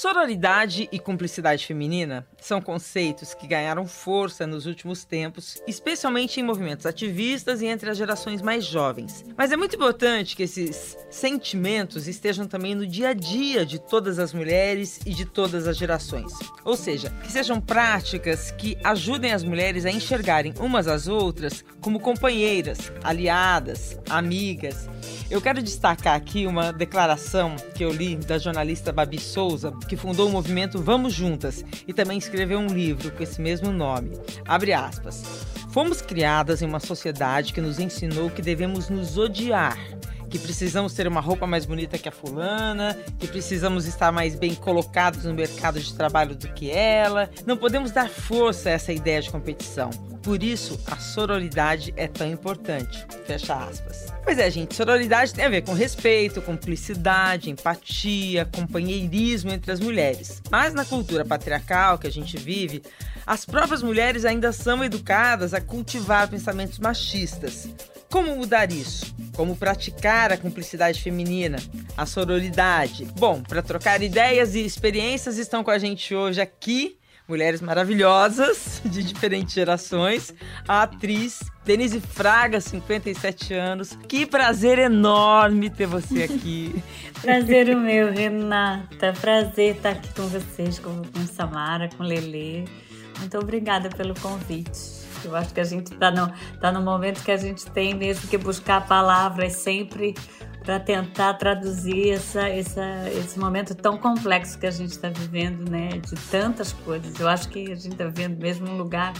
[0.00, 6.86] Sororidade e cumplicidade feminina são conceitos que ganharam força nos últimos tempos, especialmente em movimentos
[6.86, 9.22] ativistas e entre as gerações mais jovens.
[9.36, 14.18] Mas é muito importante que esses sentimentos estejam também no dia a dia de todas
[14.18, 16.32] as mulheres e de todas as gerações.
[16.64, 22.00] Ou seja, que sejam práticas que ajudem as mulheres a enxergarem umas às outras como
[22.00, 24.88] companheiras, aliadas, amigas
[25.30, 30.28] eu quero destacar aqui uma declaração que eu li da jornalista Babi Souza, que fundou
[30.28, 34.12] o movimento Vamos Juntas e também escreveu um livro com esse mesmo nome.
[34.46, 35.24] Abre aspas.
[35.72, 39.76] Fomos criadas em uma sociedade que nos ensinou que devemos nos odiar
[40.30, 44.54] que precisamos ter uma roupa mais bonita que a fulana, que precisamos estar mais bem
[44.54, 47.28] colocados no mercado de trabalho do que ela.
[47.44, 49.90] Não podemos dar força a essa ideia de competição.
[50.22, 53.04] Por isso, a sororidade é tão importante.
[53.26, 54.09] Fecha aspas.
[54.22, 60.42] Pois é, gente, sororidade tem a ver com respeito, cumplicidade, empatia, companheirismo entre as mulheres.
[60.50, 62.82] Mas na cultura patriarcal que a gente vive,
[63.26, 67.68] as próprias mulheres ainda são educadas a cultivar pensamentos machistas.
[68.10, 69.14] Como mudar isso?
[69.36, 71.58] Como praticar a cumplicidade feminina,
[71.96, 73.04] a sororidade?
[73.16, 76.99] Bom, para trocar ideias e experiências estão com a gente hoje aqui
[77.30, 80.34] mulheres maravilhosas de diferentes gerações,
[80.66, 83.96] a atriz Denise Fraga, 57 anos.
[84.08, 86.82] Que prazer enorme ter você aqui.
[87.22, 89.12] prazer o meu, Renata.
[89.20, 92.64] Prazer estar aqui com vocês, com, com Samara, com Lele.
[93.20, 95.00] Muito obrigada pelo convite.
[95.24, 98.26] Eu acho que a gente está no, tá no momento que a gente tem mesmo
[98.28, 100.14] que buscar palavras sempre
[100.64, 105.88] para tentar traduzir essa, essa, esse momento tão complexo que a gente está vivendo, né?
[105.88, 107.18] De tantas coisas.
[107.18, 109.12] Eu acho que a gente está vivendo mesmo um lugar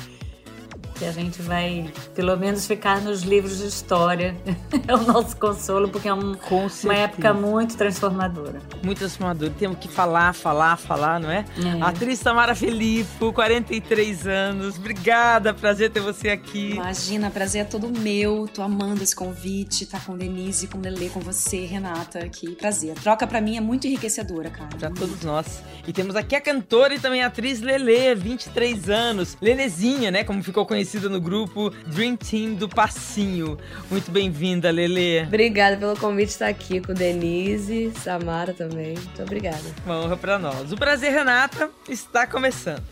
[1.00, 4.36] que a gente vai, pelo menos, ficar nos livros de história.
[4.86, 6.36] é o nosso consolo, porque é um,
[6.84, 8.60] uma época muito transformadora.
[8.82, 9.50] Muito transformadora.
[9.58, 11.46] Temos que falar, falar, falar, não é?
[11.56, 11.82] é.
[11.82, 14.76] atriz Tamara Felipe, 43 anos.
[14.76, 16.72] Obrigada, prazer ter você aqui.
[16.72, 18.46] Imagina, prazer é todo meu.
[18.52, 22.54] Tô amando esse convite, tá com Denise, com Lele, com você, Renata, aqui.
[22.56, 22.92] Prazer.
[22.92, 24.76] A troca para mim é muito enriquecedora, cara.
[24.78, 25.62] Pra todos nós.
[25.88, 29.38] E temos aqui a cantora e também a atriz Lele, 23 anos.
[29.40, 30.24] Lelezinha, né?
[30.24, 33.56] Como ficou conhecida conhecida no grupo Dream Team do Passinho.
[33.88, 35.22] Muito bem-vinda, Lele.
[35.22, 38.94] Obrigada pelo convite estar aqui com Denise, Samara também.
[38.94, 39.62] Muito obrigada.
[39.86, 40.72] Uma honra para nós.
[40.72, 42.82] O Prazer Renata está começando.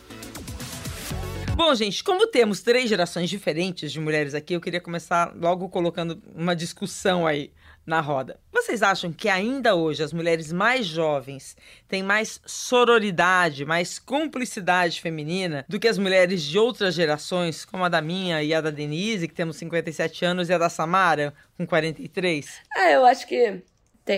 [1.56, 6.22] Bom, gente, como temos três gerações diferentes de mulheres aqui, eu queria começar logo colocando
[6.36, 7.50] uma discussão aí
[7.88, 8.38] na roda.
[8.52, 11.56] Vocês acham que ainda hoje as mulheres mais jovens
[11.88, 17.88] têm mais sororidade, mais cumplicidade feminina do que as mulheres de outras gerações, como a
[17.88, 21.66] da minha e a da Denise, que temos 57 anos, e a da Samara, com
[21.66, 22.60] 43?
[22.76, 23.62] É, eu acho que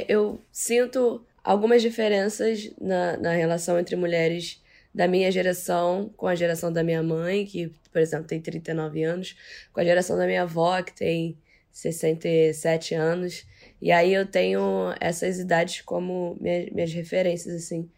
[0.09, 4.61] eu sinto algumas diferenças na, na relação entre mulheres
[4.93, 9.37] da minha geração com a geração da minha mãe, que, por exemplo, tem 39 anos,
[9.73, 11.39] com a geração da minha avó, que tem
[11.73, 13.45] 67 anos.
[13.81, 17.89] E aí eu tenho essas idades como minhas, minhas referências, assim.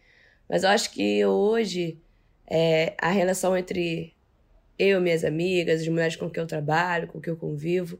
[0.49, 1.97] Mas eu acho que hoje
[2.47, 4.13] é, a relação entre
[4.79, 7.99] eu, minhas amigas, as mulheres com quem eu trabalho, com quem eu convivo,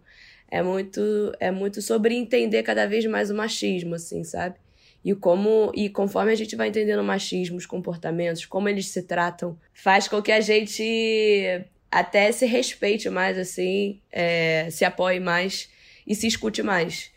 [0.50, 1.02] é muito,
[1.40, 4.56] é muito sobre entender cada vez mais o machismo, assim, sabe?
[5.04, 9.04] E como e conforme a gente vai entendendo o machismo, os comportamentos, como eles se
[9.04, 15.70] tratam, faz com que a gente até se respeite mais, assim, é, se apoie mais
[16.08, 17.12] e se escute mais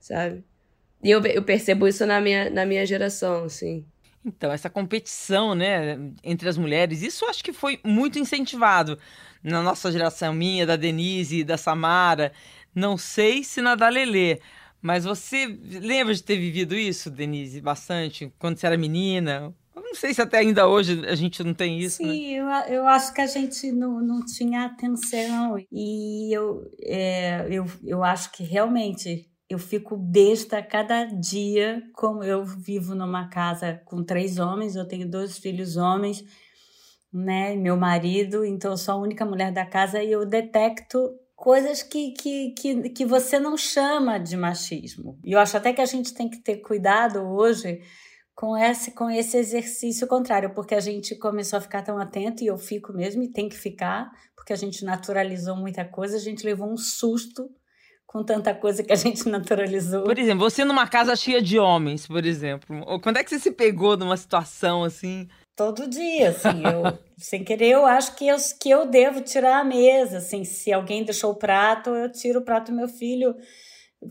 [0.00, 0.42] sabe?
[1.02, 3.84] E eu, eu percebo isso na minha, na minha geração, assim.
[4.24, 8.98] Então, essa competição, né, entre as mulheres, isso acho que foi muito incentivado
[9.42, 12.32] na nossa geração, minha, da Denise, da Samara.
[12.74, 14.40] Não sei se na da Lelê,
[14.82, 19.54] mas você lembra de ter vivido isso, Denise, bastante, quando você era menina?
[19.90, 22.00] não sei se até ainda hoje a gente não tem isso.
[22.02, 22.12] Né?
[22.12, 22.66] Sim, né?
[22.68, 25.56] eu, eu acho que a gente não, não tinha atenção.
[25.70, 32.44] E eu, é, eu, eu acho que realmente eu fico besta cada dia, como eu
[32.44, 36.24] vivo numa casa com três homens, eu tenho dois filhos homens,
[37.12, 41.82] né, meu marido, então eu sou a única mulher da casa e eu detecto coisas
[41.82, 45.18] que, que, que, que você não chama de machismo.
[45.24, 47.80] E eu acho até que a gente tem que ter cuidado hoje
[48.36, 52.46] com esse, com esse exercício contrário, porque a gente começou a ficar tão atento, e
[52.46, 56.46] eu fico mesmo, e tem que ficar, porque a gente naturalizou muita coisa, a gente
[56.46, 57.50] levou um susto
[58.10, 60.02] com tanta coisa que a gente naturalizou.
[60.02, 62.84] Por exemplo, você numa casa cheia de homens, por exemplo.
[63.00, 65.28] Quando é que você se pegou numa situação assim?
[65.54, 69.64] Todo dia, assim, eu, sem querer, eu acho que eu, que eu devo tirar a
[69.64, 73.32] mesa, assim, se alguém deixou o prato, eu tiro o prato do meu filho,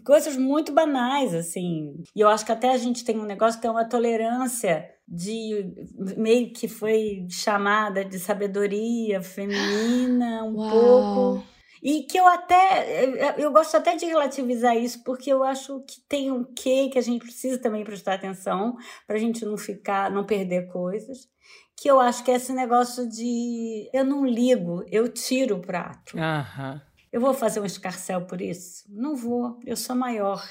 [0.06, 3.64] coisas muito banais, assim, e eu acho que até a gente tem um negócio que
[3.64, 5.74] tem uma tolerância de,
[6.16, 10.70] meio que foi chamada de sabedoria feminina, um Uau.
[10.70, 16.02] pouco e que eu até, eu gosto até de relativizar isso, porque eu acho que
[16.08, 18.78] tem um quê que a gente precisa também prestar atenção,
[19.08, 21.28] para a gente não ficar, não perder coisas.
[21.76, 26.18] Que eu acho que é esse negócio de eu não ligo, eu tiro o prato.
[26.18, 26.82] Uhum.
[27.12, 28.84] Eu vou fazer um escarcel por isso?
[28.90, 30.44] Não vou, eu sou maior.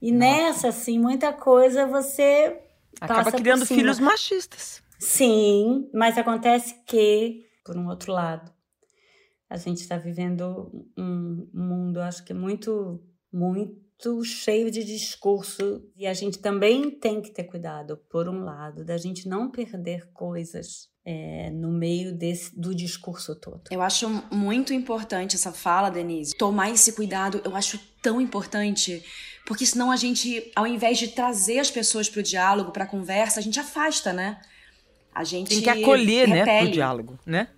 [0.00, 0.24] E Nossa.
[0.24, 2.58] nessa, assim, muita coisa você.
[3.00, 4.82] Acaba criando filhos machistas.
[4.98, 8.52] Sim, mas acontece que, por um outro lado,
[9.50, 13.02] a gente está vivendo um mundo, acho que muito,
[13.32, 18.84] muito cheio de discurso e a gente também tem que ter cuidado, por um lado,
[18.84, 23.62] da gente não perder coisas é, no meio desse, do discurso todo.
[23.72, 26.32] Eu acho muito importante essa fala, Denise.
[26.36, 29.04] Tomar esse cuidado, eu acho tão importante,
[29.44, 32.86] porque senão a gente, ao invés de trazer as pessoas para o diálogo, para a
[32.88, 34.40] conversa, a gente afasta, né?
[35.12, 36.44] A gente tem que acolher, repele.
[36.44, 37.48] né, o diálogo, né?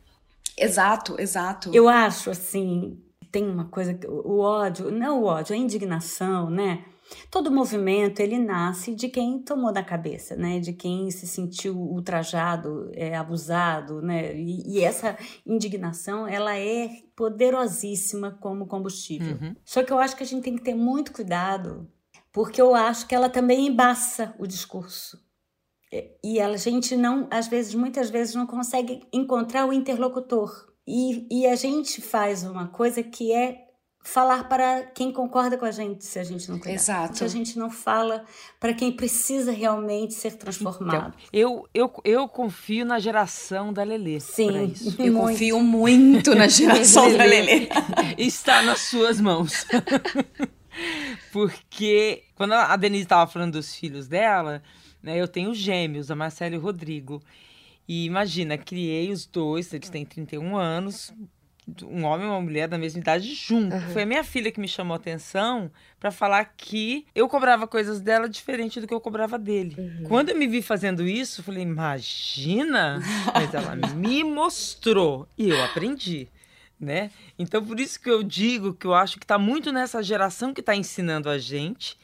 [0.59, 1.71] Exato, exato.
[1.73, 3.01] Eu acho assim,
[3.31, 6.85] tem uma coisa que o ódio, não o ódio, a indignação, né?
[7.31, 10.61] Todo movimento ele nasce de quem tomou na cabeça, né?
[10.61, 14.35] De quem se sentiu ultrajado, é, abusado, né?
[14.35, 19.37] E, e, essa indignação ela é poderosíssima como combustível.
[19.41, 19.57] Uhum.
[19.65, 21.91] Só que eu acho que a gente tem que ter muito cuidado,
[22.33, 25.19] porque eu acho que ela também embaça o discurso
[26.25, 30.73] e a gente não, às vezes, muitas vezes não consegue encontrar o interlocutor.
[30.87, 33.69] E, e a gente faz uma coisa que é
[34.05, 36.75] falar para quem concorda com a gente, se a gente não cuidar.
[36.75, 37.19] Exato.
[37.19, 38.25] Se a gente não fala
[38.59, 41.15] para quem precisa realmente ser transformado.
[41.17, 44.19] Então, eu, eu, eu confio na geração da Lelê.
[44.19, 45.19] Sim, eu muito.
[45.19, 47.69] confio muito na geração da Lelê.
[48.19, 49.67] Está nas suas mãos.
[51.31, 54.63] Porque quando a Denise estava falando dos filhos dela,
[55.03, 55.21] né?
[55.21, 57.23] Eu tenho gêmeos, a Marcela e o Rodrigo.
[57.89, 61.13] E imagina, criei os dois, eles têm 31 anos,
[61.85, 63.75] um homem e uma mulher da mesma idade junto.
[63.75, 63.93] Uhum.
[63.93, 68.01] Foi a minha filha que me chamou a atenção para falar que eu cobrava coisas
[68.01, 69.75] dela diferente do que eu cobrava dele.
[69.79, 70.05] Uhum.
[70.05, 73.01] Quando eu me vi fazendo isso, eu falei, imagina!
[73.35, 76.29] Mas ela me mostrou e eu aprendi.
[76.79, 77.13] Né?
[77.39, 80.61] Então, por isso que eu digo que eu acho que está muito nessa geração que
[80.61, 81.97] está ensinando a gente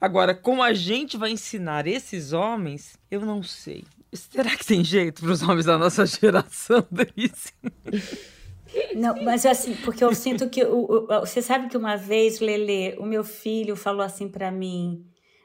[0.00, 3.84] Agora, como a gente vai ensinar esses homens, eu não sei.
[4.12, 7.52] Será que tem jeito para os homens da nossa geração, Denise?
[8.94, 10.64] Não, mas assim, porque eu sinto que.
[10.64, 15.04] O, o, você sabe que uma vez, Lele, o meu filho falou assim para mim: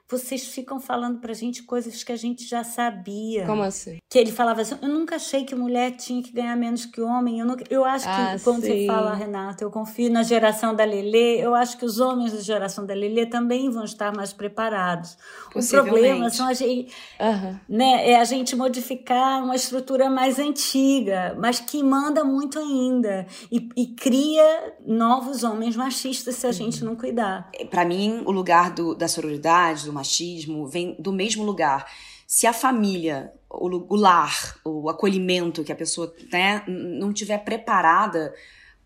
[0.09, 3.45] vocês ficam falando pra gente coisas que a gente já sabia.
[3.45, 3.99] Como assim?
[4.09, 7.39] Que ele falava assim: eu nunca achei que mulher tinha que ganhar menos que homem.
[7.39, 7.63] Eu, nunca...
[7.69, 8.67] eu acho que ah, quando sim.
[8.67, 12.41] você fala, Renata, eu confio na geração da Lelê, eu acho que os homens da
[12.41, 15.15] geração da Lelê também vão estar mais preparados.
[15.55, 17.59] O problema são a gente, uhum.
[17.67, 23.27] né, é a gente modificar uma estrutura mais antiga, mas que manda muito ainda.
[23.51, 27.49] E, e cria novos homens machistas se a gente não cuidar.
[27.69, 31.85] Para mim, o lugar do, da sororidade, do machismo vem do mesmo lugar.
[32.25, 38.33] Se a família, o, lar, o acolhimento que a pessoa né, não tiver preparada,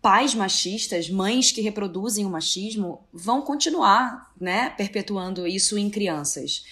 [0.00, 6.64] pais machistas, mães que reproduzem o machismo vão continuar, né, perpetuando isso em crianças.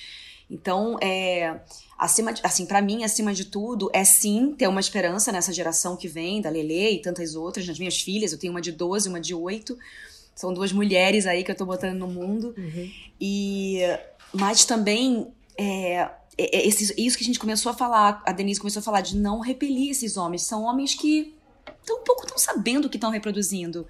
[0.51, 1.61] Então, é,
[1.99, 5.97] acima de, assim, para mim, acima de tudo, é sim ter uma esperança nessa geração
[5.97, 9.09] que vem, da Lele e tantas outras, nas minhas filhas, eu tenho uma de 12,
[9.09, 9.79] uma de 8.
[10.35, 12.55] São duas mulheres aí que eu tô botando no mundo.
[12.57, 12.91] Uhum.
[13.21, 13.81] E
[14.33, 18.61] mas também é, é, é, esse, isso que a gente começou a falar, a Denise
[18.61, 20.43] começou a falar de não repelir esses homens.
[20.43, 21.35] São homens que
[21.85, 23.87] tão pouco estão sabendo o que estão reproduzindo,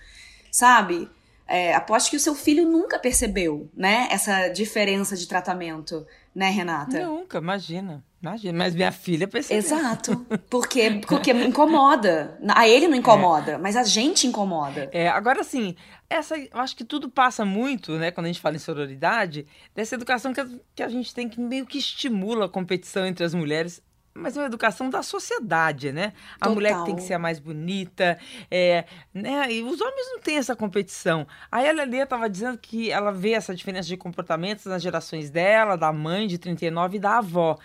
[0.50, 1.08] sabe?
[1.46, 4.08] É, aposto que o seu filho nunca percebeu, né?
[4.11, 7.06] Essa diferença de tratamento, né, Renata?
[7.06, 8.02] Nunca, imagina.
[8.22, 9.58] Imagina, mas minha filha percebeu.
[9.58, 10.25] Exato.
[10.49, 12.38] Porque, porque incomoda.
[12.54, 13.58] A ele não incomoda, é.
[13.58, 14.88] mas a gente incomoda.
[14.92, 15.75] É, agora assim,
[16.12, 19.95] essa, eu acho que tudo passa muito, né, quando a gente fala em sororidade, dessa
[19.95, 23.35] educação que a, que a gente tem que meio que estimula a competição entre as
[23.35, 23.83] mulheres
[24.14, 26.12] mas é uma educação da sociedade, né?
[26.35, 26.54] A Total.
[26.54, 28.19] mulher que tem que ser a mais bonita,
[28.50, 29.50] é, né?
[29.50, 31.26] E os homens não têm essa competição.
[31.50, 35.76] Aí a Lelia estava dizendo que ela vê essa diferença de comportamentos nas gerações dela,
[35.76, 37.59] da mãe de 39 e da avó.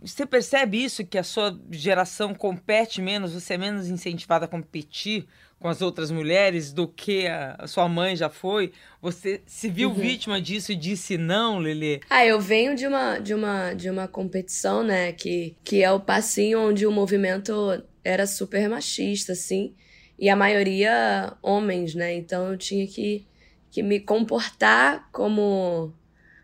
[0.00, 5.26] você percebe isso, que a sua geração compete menos, você é menos incentivada a competir
[5.58, 8.72] com as outras mulheres do que a, sua mãe já foi?
[9.00, 9.94] Você se viu uhum.
[9.94, 12.00] vítima disso e disse não, Lelê?
[12.10, 16.00] Ah, eu venho de uma, de uma, de uma competição, né, que, que é o
[16.00, 19.74] passinho onde o movimento era super machista, assim,
[20.18, 23.26] e a maioria homens, né, então eu tinha que,
[23.70, 25.92] que me comportar como...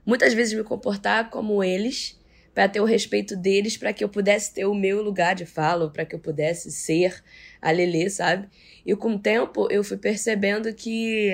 [0.04, 2.20] Muitas vezes me comportar como eles
[2.54, 5.90] para ter o respeito deles, para que eu pudesse ter o meu lugar de fala,
[5.90, 7.22] para que eu pudesse ser
[7.62, 8.48] a Lelê, sabe?
[8.84, 11.32] E com o tempo eu fui percebendo que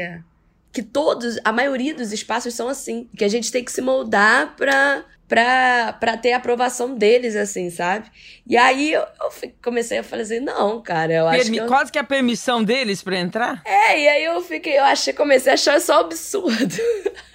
[0.71, 4.55] que todos, a maioria dos espaços são assim, que a gente tem que se moldar
[4.55, 8.11] para pra, pra ter a aprovação deles, assim, sabe?
[8.47, 11.57] E aí eu, eu comecei a falar assim, não, cara, eu Permi acho que.
[11.59, 11.67] Eu...
[11.67, 13.63] Quase que a permissão deles pra entrar?
[13.65, 16.77] É, e aí eu fiquei, eu achei, comecei a achar um absurdo.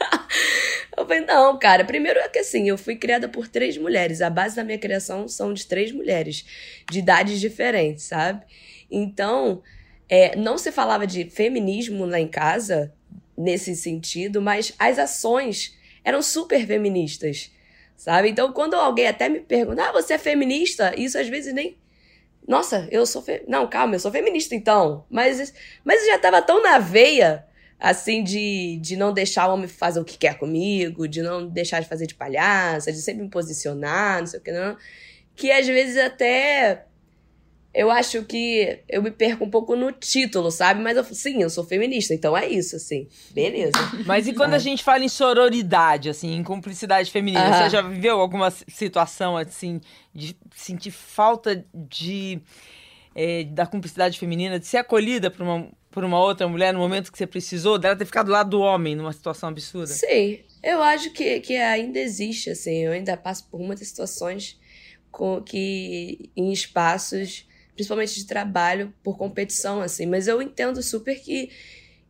[0.97, 4.21] eu falei, não, cara, primeiro é que assim, eu fui criada por três mulheres.
[4.21, 6.45] A base da minha criação são de três mulheres,
[6.89, 8.43] de idades diferentes, sabe?
[8.93, 9.61] Então,
[10.07, 12.93] é, não se falava de feminismo lá em casa,
[13.35, 17.51] nesse sentido, mas as ações eram super feministas
[18.03, 18.29] sabe?
[18.29, 20.93] Então, quando alguém até me pergunta, ah, você é feminista?
[20.97, 21.77] Isso às vezes nem.
[22.45, 23.21] Nossa, eu sou.
[23.21, 23.43] Fe...
[23.47, 25.05] Não, calma, eu sou feminista então.
[25.09, 25.53] Mas,
[25.85, 27.45] mas já tava tão na veia,
[27.79, 31.79] assim, de, de não deixar o homem fazer o que quer comigo, de não deixar
[31.79, 34.77] de fazer de palhaça, de sempre me posicionar, não sei o que, não.
[35.35, 36.85] Que às vezes até
[37.73, 40.79] eu acho que eu me perco um pouco no título, sabe?
[40.79, 43.07] Mas eu, sim, eu sou feminista, então é isso, assim.
[43.31, 43.71] Beleza.
[44.05, 48.19] Mas e quando a gente fala em sororidade, assim, em cumplicidade feminina, você já viveu
[48.19, 49.81] alguma situação, assim,
[50.13, 52.39] de sentir falta de.
[53.15, 57.11] É, da cumplicidade feminina, de ser acolhida por uma, por uma outra mulher no momento
[57.11, 59.85] que você precisou, dela ter ficado do lado do homem numa situação absurda?
[59.85, 62.85] Sim, eu acho que, que ainda existe, assim.
[62.85, 64.59] Eu ainda passo por muitas situações
[65.11, 70.05] com, que em espaços principalmente de trabalho por competição, assim.
[70.05, 71.49] Mas eu entendo super que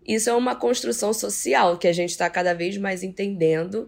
[0.05, 3.88] isso é uma construção social que a gente está cada vez mais entendendo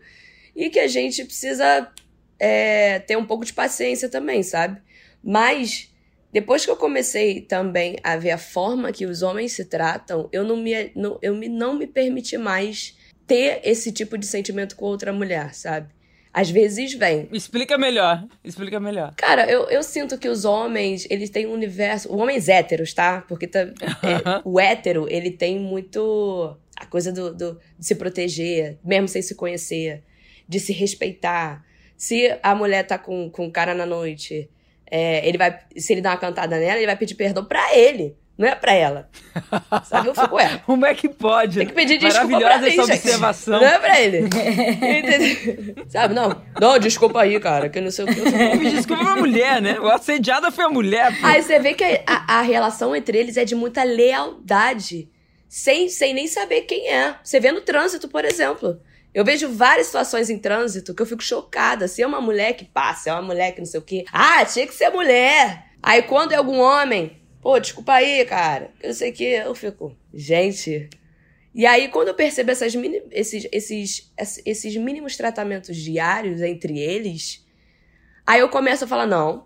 [0.55, 1.91] e que a gente precisa
[2.39, 4.81] é, ter um pouco de paciência também, sabe?
[5.23, 5.91] Mas
[6.31, 10.43] depois que eu comecei também a ver a forma que os homens se tratam, eu
[10.43, 14.85] não me, não, eu me, não me permiti mais ter esse tipo de sentimento com
[14.85, 15.94] outra mulher, sabe?
[16.35, 17.29] Às vezes vem.
[17.31, 18.27] Explica melhor.
[18.43, 19.13] Explica melhor.
[19.15, 22.13] Cara, eu, eu sinto que os homens, eles têm um universo.
[22.13, 23.23] Homens héteros, tá?
[23.25, 26.53] Porque tá, é, o hétero, ele tem muito.
[26.75, 30.03] A coisa do, do, de se proteger, mesmo sem se conhecer,
[30.45, 31.63] de se respeitar.
[31.95, 34.49] Se a mulher tá com, com um cara na noite,
[34.91, 35.57] é, ele vai.
[35.77, 38.13] Se ele dá uma cantada nela, ele vai pedir perdão pra ele.
[38.37, 39.09] Não é pra ela.
[39.85, 40.09] Sabe?
[40.09, 40.61] Eu fico, ué.
[40.67, 41.59] Como é que pode?
[41.59, 43.61] Tem que pedir desculpa pra mim, essa observação.
[43.61, 44.27] Não é pra ele.
[44.27, 45.85] Entendeu?
[45.87, 46.13] Sabe?
[46.13, 46.41] Não.
[46.59, 47.69] Não, desculpa aí, cara.
[47.69, 48.21] Que não sei o que.
[48.57, 49.79] Me desculpa pra mulher, né?
[49.79, 51.17] O assediado foi a mulher.
[51.17, 51.25] Pô.
[51.25, 55.09] Aí você vê que a, a, relação entre eles é de muita lealdade.
[55.47, 57.15] Sem, sem nem saber quem é.
[57.23, 58.81] Você vê no trânsito, por exemplo.
[59.13, 61.87] Eu vejo várias situações em trânsito que eu fico chocada.
[61.87, 64.03] Se é uma mulher que passa, é uma mulher que não sei o quê.
[64.11, 65.67] Ah, tinha que ser mulher.
[65.81, 67.15] Aí quando é algum homem,
[67.45, 68.71] Pô, desculpa aí, cara.
[68.81, 69.23] Eu sei o que.
[69.23, 70.89] Eu fico, gente.
[71.53, 72.73] E aí, quando eu percebo essas
[73.11, 74.11] esses, esses,
[74.43, 77.45] esses mínimos tratamentos diários entre eles,
[78.25, 79.45] aí eu começo a falar: não,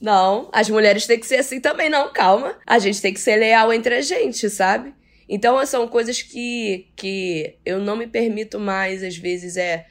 [0.00, 2.56] não, as mulheres têm que ser assim também, não, calma.
[2.64, 4.94] A gente tem que ser leal entre a gente, sabe?
[5.28, 9.88] Então, são coisas que, que eu não me permito mais, às vezes, é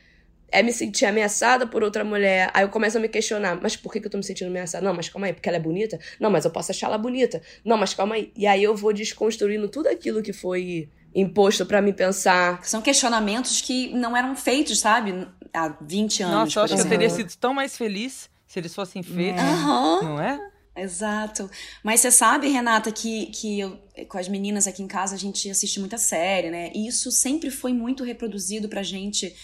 [0.50, 2.50] é me sentir ameaçada por outra mulher.
[2.54, 4.86] Aí eu começo a me questionar, mas por que, que eu tô me sentindo ameaçada?
[4.86, 6.00] Não, mas calma aí, porque ela é bonita?
[6.20, 7.42] Não, mas eu posso achar ela bonita.
[7.64, 8.32] Não, mas calma aí.
[8.36, 12.64] E aí eu vou desconstruindo tudo aquilo que foi imposto para me pensar.
[12.64, 15.28] São questionamentos que não eram feitos, sabe?
[15.54, 16.36] Há 20 anos.
[16.36, 19.44] Nossa, eu acho que eu teria sido tão mais feliz se eles fossem feitos.
[19.44, 20.04] Uhum.
[20.04, 20.40] Não é?
[20.78, 21.50] Exato.
[21.84, 25.50] Mas você sabe, Renata, que, que eu, com as meninas aqui em casa a gente
[25.50, 26.72] assiste muita série, né?
[26.74, 29.36] E isso sempre foi muito reproduzido pra gente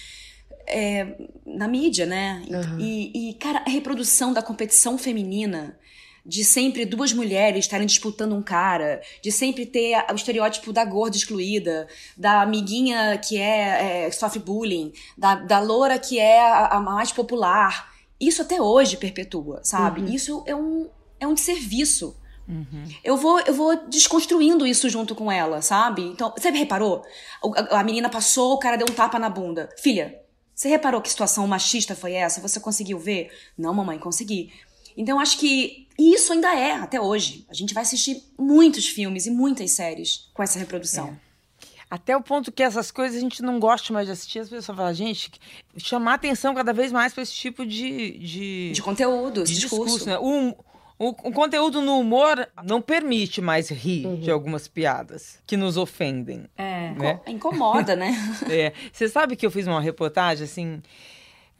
[0.67, 1.15] é,
[1.45, 2.43] na mídia, né?
[2.49, 2.79] Uhum.
[2.79, 5.77] E, e, cara, a reprodução da competição feminina,
[6.25, 11.17] de sempre duas mulheres estarem disputando um cara, de sempre ter o estereótipo da gorda
[11.17, 16.79] excluída, da amiguinha que é, é sofre bullying, da, da loura que é a, a,
[16.79, 17.91] mais popular.
[18.19, 20.01] Isso até hoje perpetua, sabe?
[20.01, 20.07] Uhum.
[20.07, 20.89] Isso é um,
[21.19, 22.15] é um desserviço.
[22.47, 22.85] Uhum.
[23.03, 26.03] Eu, vou, eu vou desconstruindo isso junto com ela, sabe?
[26.03, 27.03] Então, você reparou?
[27.55, 29.69] A, a menina passou, o cara deu um tapa na bunda.
[29.77, 30.23] Filha,
[30.55, 32.41] você reparou que situação machista foi essa?
[32.41, 33.31] Você conseguiu ver?
[33.57, 34.53] Não, mamãe, consegui.
[34.95, 37.45] Então acho que isso ainda é até hoje.
[37.49, 41.09] A gente vai assistir muitos filmes e muitas séries com essa reprodução.
[41.09, 41.33] É.
[41.89, 44.75] Até o ponto que essas coisas a gente não gosta mais de assistir, as pessoas
[44.77, 45.31] falam, gente,
[45.77, 48.17] chamar atenção cada vez mais para esse tipo de.
[48.17, 49.97] De, de conteúdo, de discurso.
[49.97, 50.17] discurso né?
[50.97, 54.19] O, o, conteúdo no humor não permite mais rir uhum.
[54.19, 56.45] de algumas piadas que nos ofendem.
[56.57, 56.91] É.
[56.91, 57.19] Né?
[57.27, 58.15] Incomoda, né?
[58.49, 58.73] é.
[58.91, 60.81] Você sabe que eu fiz uma reportagem assim.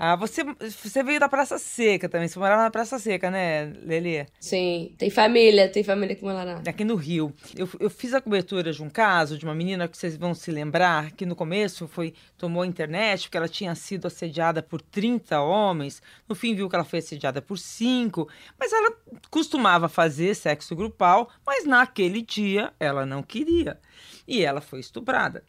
[0.06, 2.28] Ah, você, você veio da Praça Seca também.
[2.28, 4.26] Você morava na Praça Seca, né, Lelê?
[4.38, 4.94] Sim.
[4.98, 6.62] Tem família, tem família que mora lá.
[6.68, 7.34] Aqui no Rio.
[7.56, 10.52] Eu, eu fiz a cobertura de um caso de uma menina que vocês vão se
[10.52, 15.40] lembrar, que no começo foi tomou a internet, porque ela tinha sido assediada por 30
[15.40, 16.02] homens.
[16.28, 18.28] No fim, viu que ela foi assediada por 5.
[18.60, 18.92] Mas ela
[19.30, 23.80] costumava fazer sexo grupal, mas naquele dia ela não queria.
[24.28, 25.46] E ela foi estuprada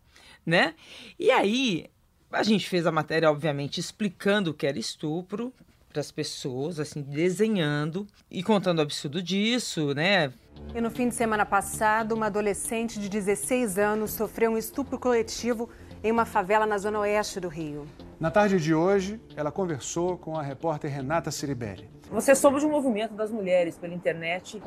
[0.46, 0.74] né?
[1.18, 1.86] E aí
[2.34, 5.52] a gente fez a matéria, obviamente, explicando o que era estupro
[5.88, 10.32] para as pessoas, assim, desenhando e contando o absurdo disso, né?
[10.74, 15.70] E no fim de semana passado, uma adolescente de 16 anos sofreu um estupro coletivo
[16.02, 17.86] em uma favela na zona oeste do Rio.
[18.18, 21.88] Na tarde de hoje, ela conversou com a repórter Renata Ciribelli.
[22.10, 24.60] Você soube de um movimento das mulheres pela internet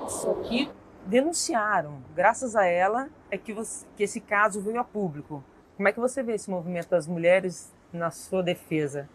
[0.48, 0.70] que
[1.06, 2.02] denunciaram.
[2.16, 5.44] Graças a ela é que, você, que esse caso veio a público.
[5.78, 9.08] Como é que você vê esse movimento das mulheres na sua defesa?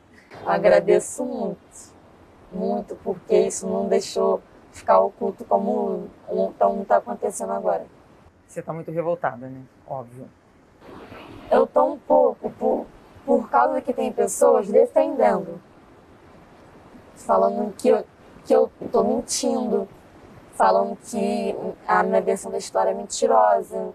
[0.46, 1.92] Agradeço muito,
[2.52, 4.40] muito, porque isso não deixou
[4.70, 7.84] ficar oculto como então está acontecendo agora.
[8.46, 9.60] Você está muito revoltada, né?
[9.84, 10.28] Óbvio.
[11.50, 12.86] Eu estou um pouco, por,
[13.26, 15.60] por causa que tem pessoas defendendo,
[17.16, 18.04] falando que eu,
[18.44, 19.88] que eu tô mentindo,
[20.52, 21.56] falando que
[21.88, 23.92] a minha versão da história é mentirosa,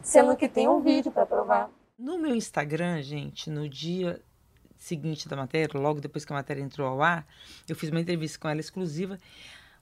[0.00, 1.68] sendo que tem um vídeo para provar.
[1.98, 4.22] No meu Instagram, gente, no dia
[4.76, 7.26] seguinte da matéria, logo depois que a matéria entrou ao ar,
[7.68, 9.18] eu fiz uma entrevista com ela exclusiva.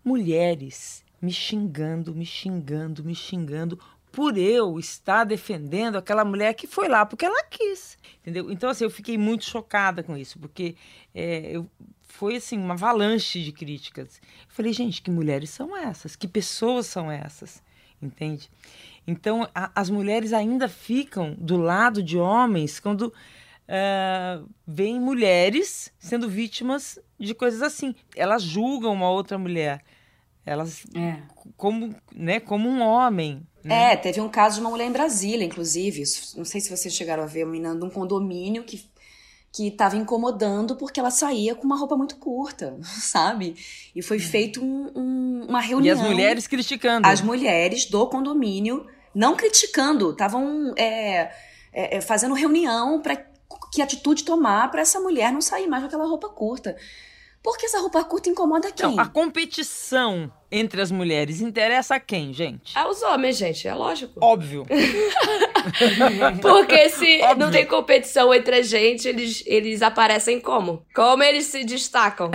[0.02, 3.78] Mulheres me xingando, me xingando, me xingando
[4.10, 8.50] por eu estar defendendo aquela mulher que foi lá porque ela quis, entendeu?
[8.50, 10.74] Então, assim, eu fiquei muito chocada com isso, porque
[11.14, 11.68] é, eu,
[12.08, 14.22] foi, assim, uma avalanche de críticas.
[14.48, 16.16] Eu falei, gente, que mulheres são essas?
[16.16, 17.62] Que pessoas são essas?
[18.00, 18.50] Entende?
[19.06, 26.28] Então, a, as mulheres ainda ficam do lado de homens quando uh, veem mulheres sendo
[26.28, 27.94] vítimas de coisas assim.
[28.14, 29.82] Elas julgam uma outra mulher.
[30.44, 31.22] Elas é.
[31.56, 33.46] como, né, como um homem.
[33.64, 33.92] Né?
[33.92, 36.02] É, teve um caso de uma mulher em Brasília, inclusive.
[36.36, 38.88] Não sei se vocês chegaram a ver, uma menina de um condomínio que
[39.56, 43.56] que estava incomodando porque ela saía com uma roupa muito curta, sabe?
[43.94, 45.96] E foi feito um, um, uma reunião.
[45.96, 47.08] E as mulheres criticando.
[47.08, 51.32] As mulheres do condomínio não criticando, estavam é,
[51.72, 53.16] é, é, fazendo reunião para
[53.72, 56.76] que atitude tomar para essa mulher não sair mais com aquela roupa curta.
[57.42, 58.94] Porque essa roupa curta incomoda quem?
[58.94, 62.76] Não, a competição entre as mulheres interessa a quem, gente?
[62.76, 64.18] Aos homens, gente, é lógico.
[64.20, 64.66] Óbvio.
[66.42, 67.38] Porque se Óbvio.
[67.38, 70.84] não tem competição entre a gente, eles, eles aparecem como?
[70.94, 72.30] Como eles se destacam?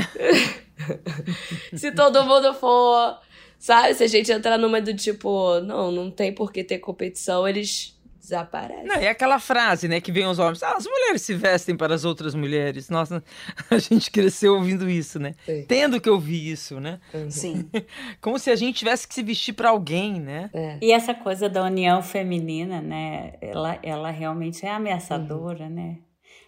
[1.76, 3.20] se todo mundo for
[3.62, 3.94] Sabe?
[3.94, 7.96] Se a gente entrar numa do tipo, não, não tem por que ter competição, eles
[8.20, 8.86] desaparecem.
[8.86, 11.94] Não, é aquela frase, né, que vem os homens, ah, as mulheres se vestem para
[11.94, 12.90] as outras mulheres.
[12.90, 13.24] Nossa,
[13.70, 15.36] a gente cresceu ouvindo isso, né?
[15.46, 15.64] Sim.
[15.68, 17.00] Tendo que ouvir isso, né?
[17.14, 17.30] Uhum.
[17.30, 17.70] Sim.
[18.20, 20.50] Como se a gente tivesse que se vestir para alguém, né?
[20.56, 20.80] É.
[20.82, 25.70] E essa coisa da união feminina, né, ela, ela realmente é ameaçadora, uhum.
[25.70, 25.98] né?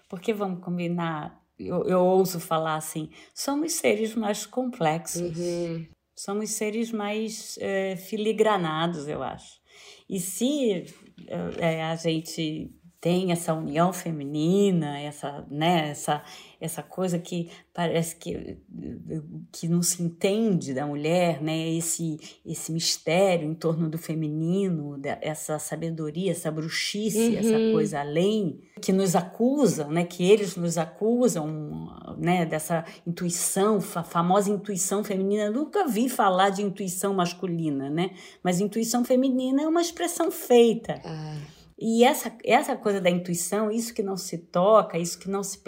[0.09, 5.37] Porque vamos combinar, eu, eu ouso falar assim, somos seres mais complexos.
[5.37, 5.85] Uhum.
[6.15, 9.61] Somos seres mais é, filigranados, eu acho.
[10.09, 10.85] E se
[11.59, 12.71] é, a gente
[13.01, 16.23] tem essa união feminina, essa, né, essa,
[16.63, 18.57] essa coisa que parece que,
[19.51, 25.59] que não se entende da mulher, né, esse, esse mistério em torno do feminino, essa
[25.59, 27.37] sabedoria, essa bruxice, uhum.
[27.37, 34.03] essa coisa além, que nos acusam, né, que eles nos acusam, né, dessa intuição, a
[34.03, 35.43] famosa intuição feminina.
[35.43, 41.01] Eu nunca vi falar de intuição masculina, né, mas intuição feminina é uma expressão feita.
[41.03, 41.37] Ah
[41.85, 45.61] e essa, essa coisa da intuição, isso que não se toca, isso que não se,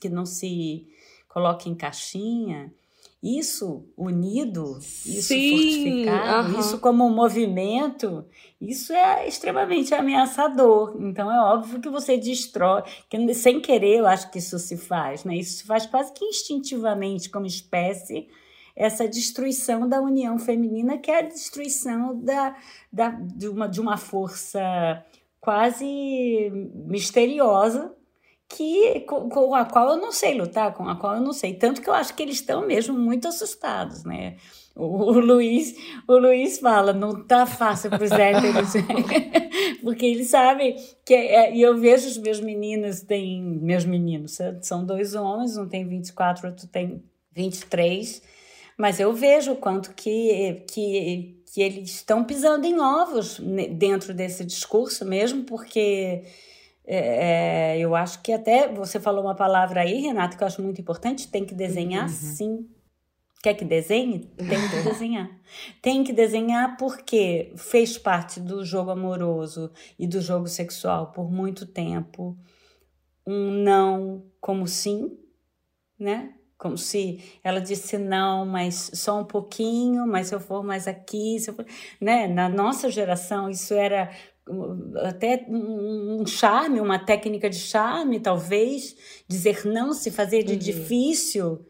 [0.00, 0.86] que não se
[1.26, 2.72] coloca em caixinha,
[3.20, 6.60] isso unido, isso Sim, fortificado, uh -huh.
[6.60, 8.24] isso como um movimento,
[8.60, 10.96] isso é extremamente ameaçador.
[11.00, 15.24] Então é óbvio que você destrói, que sem querer eu acho que isso se faz,
[15.24, 15.36] né?
[15.36, 18.28] Isso se faz quase que instintivamente como espécie
[18.76, 22.54] essa destruição da união feminina, que é a destruição da,
[22.92, 25.04] da, de, uma, de uma força
[25.46, 26.50] quase
[26.88, 27.94] misteriosa
[28.48, 31.54] que com, a qual eu não sei lutar, com a qual eu não sei.
[31.54, 34.38] Tanto que eu acho que eles estão mesmo muito assustados, né?
[34.74, 35.72] O, o Luiz,
[36.08, 38.72] o Luiz fala, não tá fácil para os héteros,
[39.84, 44.84] porque eles sabem que é, e eu vejo os meus meninos, tem meus meninos, são
[44.84, 48.20] dois homens, um tem 24, outro tem 23,
[48.76, 53.40] mas eu vejo o quanto que, que, que eles estão pisando em ovos
[53.78, 56.22] dentro desse discurso mesmo, porque
[56.86, 60.62] é, é, eu acho que até você falou uma palavra aí, Renata, que eu acho
[60.62, 62.14] muito importante, tem que desenhar uhum.
[62.14, 62.68] sim.
[63.42, 64.30] Quer que desenhe?
[64.36, 65.30] Tem que desenhar.
[65.80, 71.64] Tem que desenhar porque fez parte do jogo amoroso e do jogo sexual por muito
[71.64, 72.36] tempo.
[73.26, 75.18] Um não como sim,
[75.98, 76.34] né?
[76.58, 81.38] Como se ela disse não, mas só um pouquinho, mas se eu for mais aqui,
[81.38, 81.66] se for...
[82.00, 82.26] né?
[82.26, 84.10] Na nossa geração, isso era
[85.04, 90.58] até um charme, uma técnica de charme, talvez, dizer não, se fazer de uhum.
[90.58, 91.66] difícil.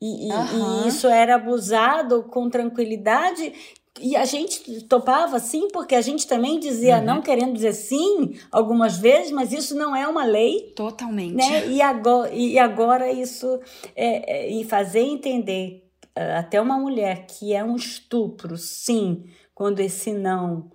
[0.00, 0.84] E, uhum.
[0.84, 3.52] e, isso era abusado com tranquilidade.
[4.00, 7.04] E a gente topava sim, porque a gente também dizia uhum.
[7.04, 10.72] não, querendo dizer sim algumas vezes, mas isso não é uma lei.
[10.76, 11.34] Totalmente.
[11.34, 11.68] Né?
[11.68, 13.60] E, agora, e agora isso.
[13.94, 19.80] É, é, e fazer entender eh, até uma mulher que é um estupro, sim, quando
[19.80, 20.70] esse não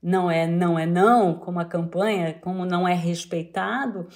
[0.00, 4.06] não é não é não, como a campanha, como não é respeitado,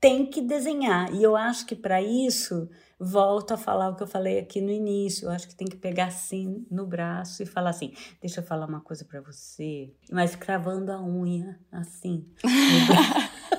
[0.00, 1.12] tem que desenhar.
[1.12, 2.68] E eu acho que para isso,
[3.02, 5.76] volto a falar o que eu falei aqui no início, eu acho que tem que
[5.76, 10.36] pegar assim no braço e falar assim: "Deixa eu falar uma coisa para você", mas
[10.36, 12.24] cravando a unha assim.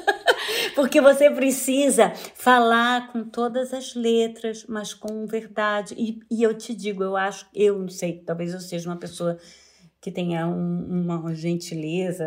[0.76, 5.94] Porque você precisa falar com todas as letras, mas com verdade.
[5.96, 9.38] E, e eu te digo, eu acho, eu não sei, talvez eu seja uma pessoa
[10.02, 12.26] que tenha um, uma gentileza.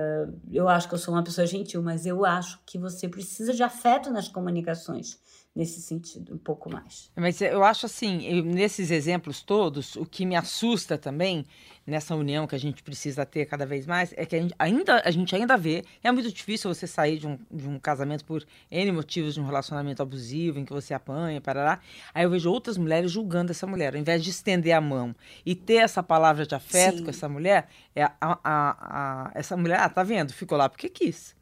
[0.50, 3.62] Eu acho que eu sou uma pessoa gentil, mas eu acho que você precisa de
[3.62, 5.18] afeto nas comunicações
[5.56, 7.10] nesse sentido, um pouco mais.
[7.16, 11.46] Mas eu acho assim, eu, nesses exemplos todos, o que me assusta também
[11.86, 15.00] nessa união que a gente precisa ter cada vez mais é que a gente ainda,
[15.02, 18.44] a gente ainda vê, é muito difícil você sair de um, de um casamento por
[18.70, 21.80] N motivos de um relacionamento abusivo, em que você apanha, parará.
[22.12, 25.54] Aí eu vejo outras mulheres julgando essa mulher, ao invés de estender a mão e
[25.54, 27.04] ter essa palavra de afeto Sim.
[27.04, 30.90] com essa mulher, é a, a, a, essa mulher, ah, tá vendo, ficou lá porque
[30.90, 31.36] quis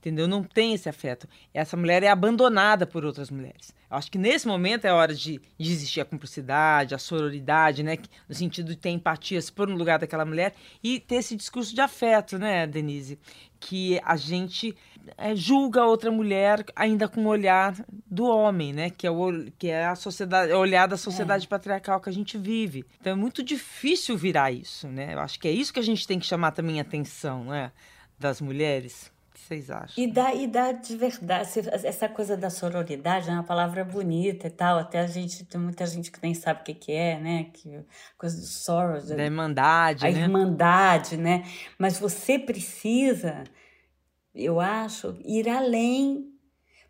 [0.00, 0.26] entendeu?
[0.26, 1.28] Não tem esse afeto.
[1.52, 3.74] Essa mulher é abandonada por outras mulheres.
[3.90, 7.98] Eu acho que nesse momento é hora de, de existir a cumplicidade, a sororidade, né?
[8.28, 11.74] No sentido de ter empatia, se pôr no lugar daquela mulher e ter esse discurso
[11.74, 13.18] de afeto, né, Denise?
[13.58, 14.74] Que a gente
[15.18, 17.74] é, julga outra mulher ainda com o olhar
[18.06, 18.90] do homem, né?
[18.90, 21.48] Que é o, que é a sociedade, o olhar da sociedade é.
[21.48, 22.86] patriarcal que a gente vive.
[22.98, 25.12] Então é muito difícil virar isso, né?
[25.12, 27.70] Eu acho que é isso que a gente tem que chamar também a atenção, né?
[28.18, 29.09] Das mulheres
[29.50, 30.02] vocês acham?
[30.02, 31.50] E dá, e dá de verdade,
[31.84, 35.84] essa coisa da sororidade é uma palavra bonita e tal, até a gente, tem muita
[35.86, 37.84] gente que nem sabe o que, que é, né, que
[38.16, 39.00] coisa do sorrow.
[39.00, 40.20] Da irmandade, a né?
[40.20, 41.44] irmandade, né,
[41.76, 43.42] mas você precisa,
[44.32, 46.30] eu acho, ir além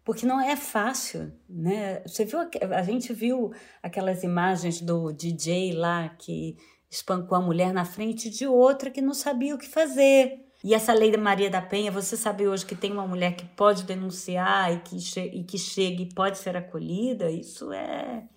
[0.04, 2.02] porque não é fácil, né?
[2.06, 6.56] Você viu a gente viu aquelas imagens do DJ lá que
[6.90, 10.49] espancou a mulher na frente de outra que não sabia o que fazer.
[10.62, 13.44] E essa lei da Maria da Penha, você sabe hoje que tem uma mulher que
[13.46, 17.30] pode denunciar e que, e que chega e pode ser acolhida?
[17.30, 18.28] Isso é,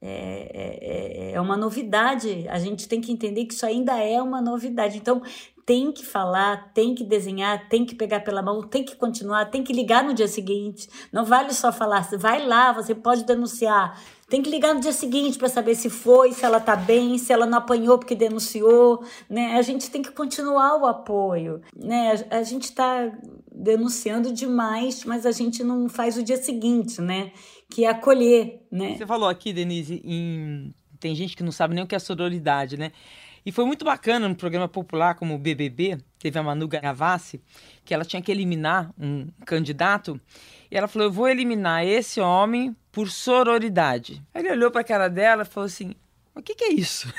[0.00, 2.46] é, é, é uma novidade.
[2.48, 4.96] A gente tem que entender que isso ainda é uma novidade.
[4.96, 5.22] Então,
[5.68, 9.62] tem que falar, tem que desenhar, tem que pegar pela mão, tem que continuar, tem
[9.62, 10.88] que ligar no dia seguinte.
[11.12, 14.00] Não vale só falar, vai lá, você pode denunciar.
[14.30, 17.34] Tem que ligar no dia seguinte para saber se foi, se ela tá bem, se
[17.34, 19.58] ela não apanhou porque denunciou, né?
[19.58, 22.14] A gente tem que continuar o apoio, né?
[22.30, 23.12] A, gente está
[23.52, 27.30] denunciando demais, mas a gente não faz o dia seguinte, né?
[27.70, 28.96] Que é acolher, né?
[28.96, 30.74] Você falou aqui, Denise, em...
[30.98, 32.92] tem gente que não sabe nem o que é sororidade, né?
[33.44, 37.40] E foi muito bacana no programa popular como o BBB, teve a Manu Gavassi,
[37.84, 40.20] que ela tinha que eliminar um candidato,
[40.70, 44.22] e ela falou: "Eu vou eliminar esse homem por sororidade.
[44.34, 45.94] Aí ele olhou para a cara dela e falou assim:
[46.38, 47.12] o que, que é isso?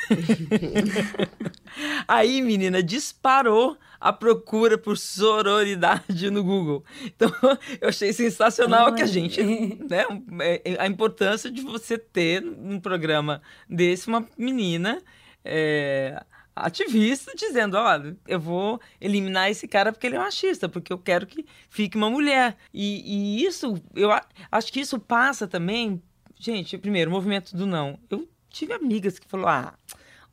[2.07, 6.85] Aí, menina, disparou a procura por sororidade no Google.
[7.05, 7.29] Então,
[7.81, 10.05] eu achei sensacional que a gente, né,
[10.41, 15.01] é, a importância de você ter num programa desse uma menina
[15.43, 16.23] é,
[16.55, 21.27] ativista dizendo, olha, eu vou eliminar esse cara porque ele é machista, porque eu quero
[21.27, 22.55] que fique uma mulher.
[22.73, 24.09] E, e isso, eu
[24.49, 26.01] acho que isso passa também,
[26.39, 27.99] gente, primeiro, o movimento do não.
[28.09, 29.73] Eu tive amigas que falaram, ah,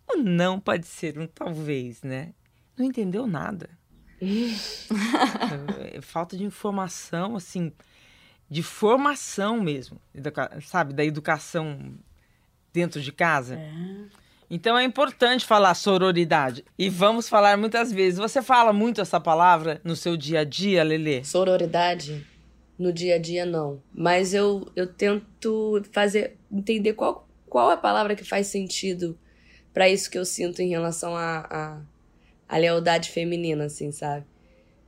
[0.08, 2.32] o não pode ser um talvez, né?
[2.76, 3.70] Não entendeu nada.
[4.20, 7.72] É, falta de informação, assim,
[8.48, 10.00] de formação mesmo,
[10.62, 11.94] sabe, da educação
[12.72, 13.56] dentro de casa.
[13.56, 13.70] É.
[14.48, 16.64] Então é importante falar sororidade.
[16.78, 18.18] E vamos falar muitas vezes.
[18.18, 21.24] Você fala muito essa palavra no seu dia a dia, Lele?
[21.24, 22.24] Sororidade?
[22.78, 23.82] No dia a dia, não.
[23.92, 26.36] Mas eu, eu tento fazer.
[26.52, 29.18] entender qual, qual é a palavra que faz sentido
[29.72, 31.80] para isso que eu sinto em relação à a, a,
[32.48, 34.24] a, lealdade feminina, assim, sabe?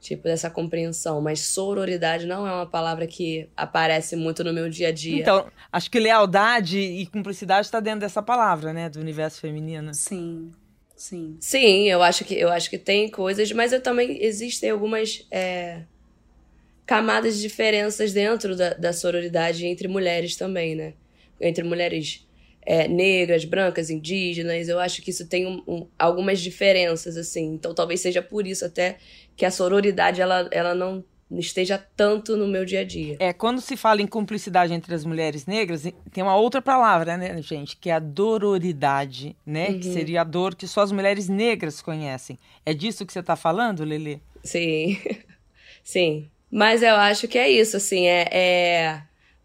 [0.01, 1.21] Tipo, dessa compreensão.
[1.21, 5.21] Mas sororidade não é uma palavra que aparece muito no meu dia a dia.
[5.21, 8.88] Então, acho que lealdade e cumplicidade está dentro dessa palavra, né?
[8.88, 9.92] Do universo feminino.
[9.92, 10.53] Sim.
[10.97, 11.37] Sim.
[11.38, 15.83] Sim, eu acho que eu acho que tem coisas, mas eu também existem algumas é,
[16.85, 20.94] camadas de diferenças dentro da, da sororidade entre mulheres também, né?
[21.40, 22.27] Entre mulheres
[22.68, 24.68] é, negras, brancas, indígenas.
[24.68, 27.54] Eu acho que isso tem um, um, algumas diferenças, assim.
[27.54, 28.98] Então talvez seja por isso até
[29.35, 33.16] que a sororidade ela, ela não esteja tanto no meu dia a dia.
[33.20, 37.40] É, quando se fala em cumplicidade entre as mulheres negras, tem uma outra palavra, né,
[37.40, 39.70] gente, que é a dororidade, né?
[39.70, 39.81] Uhum.
[39.81, 42.38] Que seria a dor que só as mulheres negras conhecem.
[42.66, 44.20] É disso que você está falando, Lili?
[44.44, 44.98] Sim.
[45.83, 46.28] Sim.
[46.50, 49.02] Mas eu acho que é isso, assim, é, é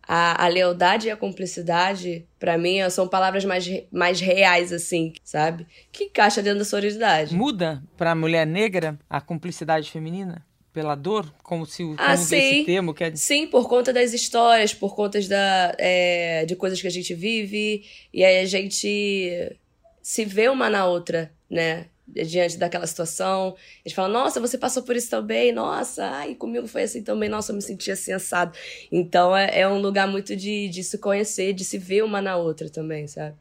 [0.07, 5.65] a, a lealdade e a cumplicidade, para mim, são palavras mais, mais reais, assim, sabe?
[5.91, 7.35] Que encaixa dentro da sororidade.
[7.35, 10.45] Muda pra mulher negra a cumplicidade feminina?
[10.73, 11.31] Pela dor?
[11.43, 12.63] Como se o ah, sim.
[12.65, 16.91] termo quer Sim, por conta das histórias, por conta da, é, de coisas que a
[16.91, 17.85] gente vive.
[18.11, 19.55] E aí a gente
[20.01, 21.85] se vê uma na outra, né?
[22.07, 23.55] Diante daquela situação.
[23.83, 27.51] Eles falam, nossa, você passou por isso também, nossa, ai, comigo foi assim também, nossa,
[27.51, 28.57] eu me senti assim assado.
[28.91, 32.35] Então é, é um lugar muito de, de se conhecer, de se ver uma na
[32.35, 33.35] outra também, sabe?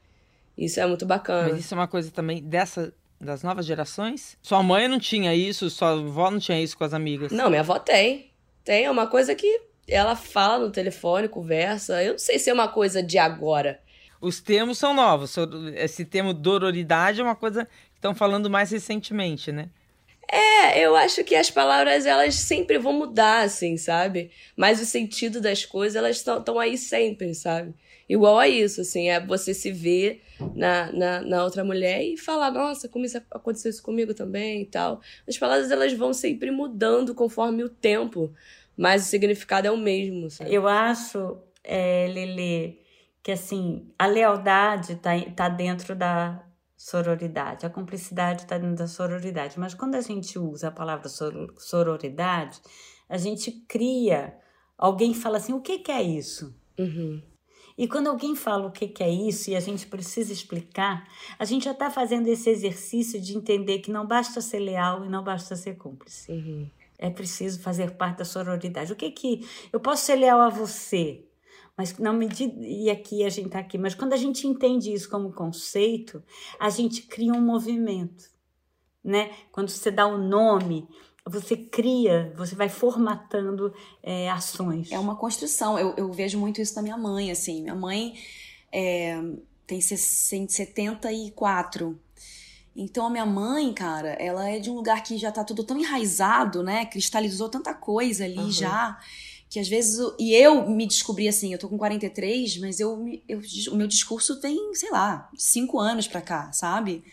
[0.57, 1.49] Isso é muito bacana.
[1.51, 4.37] Mas isso é uma coisa também dessa das novas gerações?
[4.43, 7.31] Sua mãe não tinha isso, sua avó não tinha isso com as amigas?
[7.31, 8.33] Não, minha avó tem.
[8.65, 12.03] Tem, é uma coisa que ela fala no telefone, conversa.
[12.03, 13.81] Eu não sei se é uma coisa de agora.
[14.21, 15.37] Os termos são novos.
[15.75, 17.67] Esse termo dororidade é uma coisa
[18.03, 19.71] estão falando mais recentemente, né?
[20.29, 24.31] É, eu acho que as palavras elas sempre vão mudar, assim, sabe?
[24.57, 27.75] Mas o sentido das coisas elas estão aí sempre, sabe?
[28.09, 30.23] Igual a isso, assim, é você se ver
[30.57, 34.67] na, na, na, outra mulher e falar, nossa, como isso aconteceu isso comigo também e
[34.67, 35.01] tal.
[35.29, 38.33] As palavras elas vão sempre mudando conforme o tempo,
[38.77, 40.29] mas o significado é o mesmo.
[40.31, 40.53] Sabe?
[40.53, 42.81] Eu acho, é, Lele,
[43.23, 46.43] que assim, a lealdade tá, tá dentro da,
[46.83, 47.65] sororidade.
[47.65, 49.59] A cumplicidade está dentro da sororidade.
[49.59, 52.61] Mas quando a gente usa a palavra sororidade,
[53.09, 54.37] a gente cria.
[54.77, 56.53] Alguém fala assim: o que, que é isso?
[56.77, 57.23] Uhum.
[57.79, 61.45] E quando alguém fala o que, que é isso e a gente precisa explicar, a
[61.45, 65.23] gente já está fazendo esse exercício de entender que não basta ser leal e não
[65.23, 66.31] basta ser cúmplice.
[66.31, 66.69] Uhum.
[66.99, 68.93] É preciso fazer parte da sororidade.
[68.93, 69.47] O que que.
[69.73, 71.25] Eu posso ser leal a você,
[71.77, 72.29] mas não me
[72.61, 76.23] e aqui a gente está aqui, mas quando a gente entende isso como conceito,
[76.61, 78.31] a gente cria um movimento,
[79.03, 79.31] né?
[79.51, 80.87] Quando você dá o um nome,
[81.25, 84.93] você cria, você vai formatando é, ações.
[84.93, 85.79] É uma construção.
[85.79, 87.63] Eu, eu, vejo muito isso da minha mãe, assim.
[87.63, 88.15] Minha mãe
[88.71, 89.19] é,
[89.67, 91.99] tem 74.
[92.75, 95.79] Então a minha mãe, cara, ela é de um lugar que já tá tudo tão
[95.79, 96.87] enraizado, né?
[96.87, 98.51] Cristalizou tanta coisa ali uhum.
[98.51, 98.99] já
[99.53, 100.01] que às vezes.
[100.19, 104.41] E eu me descobri assim, eu tô com 43, mas eu, eu, o meu discurso
[104.41, 107.05] tem, sei lá, cinco anos pra cá, sabe?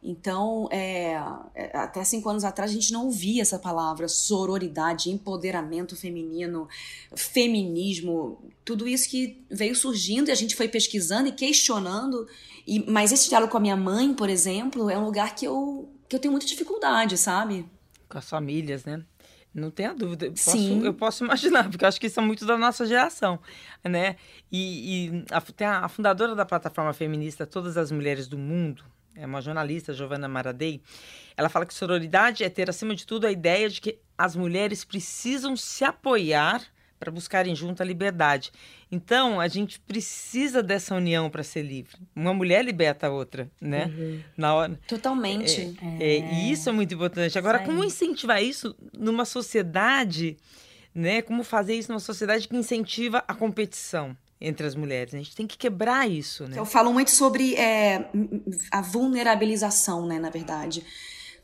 [0.00, 1.14] Então, é,
[1.56, 6.68] é, até cinco anos atrás a gente não ouvia essa palavra sororidade, empoderamento feminino,
[7.16, 12.28] feminismo, tudo isso que veio surgindo e a gente foi pesquisando e questionando.
[12.64, 15.88] E, mas esse diálogo com a minha mãe, por exemplo, é um lugar que eu,
[16.08, 17.66] que eu tenho muita dificuldade, sabe?
[18.08, 19.04] Com as famílias, né?
[19.54, 20.26] Não tenha dúvida.
[20.26, 23.38] Eu posso, eu posso imaginar, porque eu acho que isso é muito da nossa geração,
[23.84, 24.16] né?
[24.50, 28.82] E, e a, tem a, a, fundadora da plataforma feminista Todas as Mulheres do Mundo,
[29.14, 30.80] é uma jornalista, Giovanna Maradei,
[31.36, 34.84] ela fala que sororidade é ter, acima de tudo, a ideia de que as mulheres
[34.84, 36.62] precisam se apoiar
[36.98, 38.52] para buscarem junto a liberdade.
[38.92, 41.96] Então, a gente precisa dessa união para ser livre.
[42.14, 43.86] Uma mulher liberta a outra, né?
[43.86, 44.20] Uhum.
[44.36, 44.78] Na hora.
[44.86, 45.74] Totalmente.
[45.80, 46.16] É, é.
[46.18, 47.38] É, e isso é muito importante.
[47.38, 50.36] Agora, como incentivar isso numa sociedade,
[50.94, 51.22] né?
[51.22, 54.14] Como fazer isso numa sociedade que incentiva a competição?
[54.44, 55.14] entre as mulheres.
[55.14, 56.58] A gente tem que quebrar isso, né?
[56.58, 58.10] Eu falo muito sobre é,
[58.72, 60.84] a vulnerabilização, né, na verdade.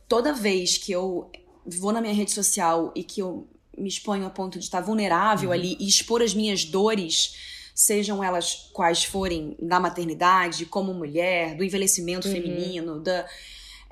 [0.09, 1.31] Toda vez que eu
[1.65, 3.47] vou na minha rede social e que eu
[3.79, 5.55] me exponho a ponto de estar vulnerável uhum.
[5.55, 7.35] ali e expor as minhas dores,
[7.75, 12.35] sejam elas quais forem, da maternidade, como mulher, do envelhecimento uhum.
[12.35, 13.27] feminino, da.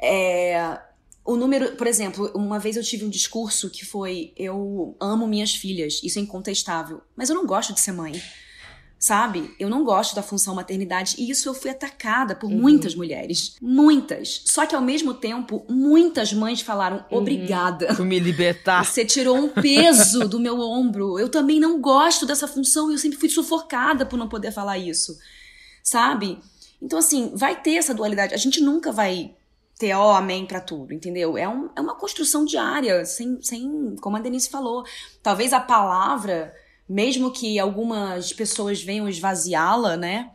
[0.01, 0.79] É,
[1.25, 5.55] o número, por exemplo, uma vez eu tive um discurso que foi: eu amo minhas
[5.55, 8.13] filhas, isso é incontestável, mas eu não gosto de ser mãe.
[9.07, 9.55] Sabe?
[9.57, 12.59] Eu não gosto da função maternidade e isso eu fui atacada por uhum.
[12.59, 13.55] muitas mulheres.
[13.63, 14.43] Muitas.
[14.45, 17.19] Só que ao mesmo tempo, muitas mães falaram: uhum.
[17.19, 17.95] obrigada.
[17.95, 18.85] Por me libertar.
[18.85, 21.21] Você tirou um peso do meu ombro.
[21.21, 24.77] Eu também não gosto dessa função e eu sempre fui sufocada por não poder falar
[24.77, 25.17] isso.
[25.85, 26.41] Sabe?
[26.83, 28.35] Então, assim, vai ter essa dualidade.
[28.35, 29.37] A gente nunca vai
[29.79, 31.39] ter ó, amém para tudo, entendeu?
[31.39, 34.85] É, um, é uma construção diária, sem, sem, como a Denise falou.
[35.23, 36.53] Talvez a palavra,
[36.89, 40.31] mesmo que algumas pessoas venham esvaziá-la, né?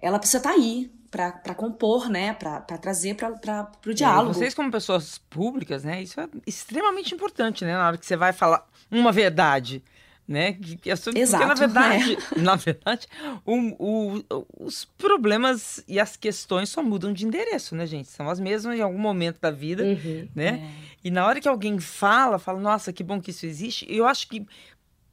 [0.00, 2.32] Ela precisa estar tá aí para compor, né?
[2.34, 4.30] Para trazer para o diálogo.
[4.30, 6.02] É, vocês, como pessoas públicas, né?
[6.02, 7.74] Isso é extremamente importante, né?
[7.74, 9.82] Na hora que você vai falar uma verdade
[10.30, 10.52] né?
[10.52, 12.38] Que, é Exato, porque na verdade, é.
[12.40, 13.08] na verdade,
[13.44, 18.08] o, o, os problemas e as questões só mudam de endereço, né, gente?
[18.08, 20.62] São as mesmas em algum momento da vida, uhum, né?
[20.62, 20.90] É.
[21.02, 23.84] E na hora que alguém fala, fala, nossa, que bom que isso existe.
[23.88, 24.46] Eu acho que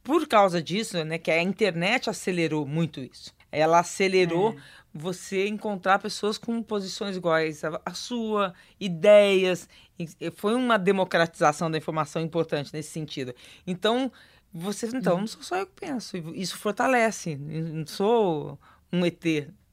[0.08, 3.30] por causa disso, né, que a internet acelerou muito isso.
[3.52, 4.56] Ela acelerou é.
[4.94, 9.68] você encontrar pessoas com posições iguais à, sua, ideias.
[10.36, 13.34] Foi uma democratização da informação importante nesse sentido.
[13.66, 14.10] Então,
[14.50, 15.20] você, então, uhum.
[15.20, 16.16] não sou só eu que penso.
[16.34, 17.36] Isso fortalece.
[17.36, 18.58] Não sou
[18.90, 19.22] um ET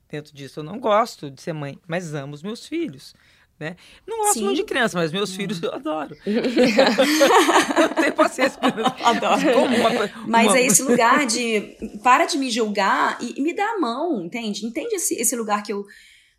[0.10, 0.60] dentro disso.
[0.60, 3.16] Eu não gosto de ser mãe, mas amo os meus filhos.
[3.58, 3.78] Né?
[4.06, 4.44] Não gosto Sim.
[4.44, 6.14] muito de criança, mas meus filhos eu adoro.
[6.26, 8.60] eu tenho paciência
[9.02, 9.42] Adoro.
[9.60, 9.90] Uma,
[10.28, 10.58] mas uma...
[10.58, 14.66] é esse lugar de para de me julgar e, e me dá a mão, entende?
[14.66, 15.86] Entende esse, esse lugar que eu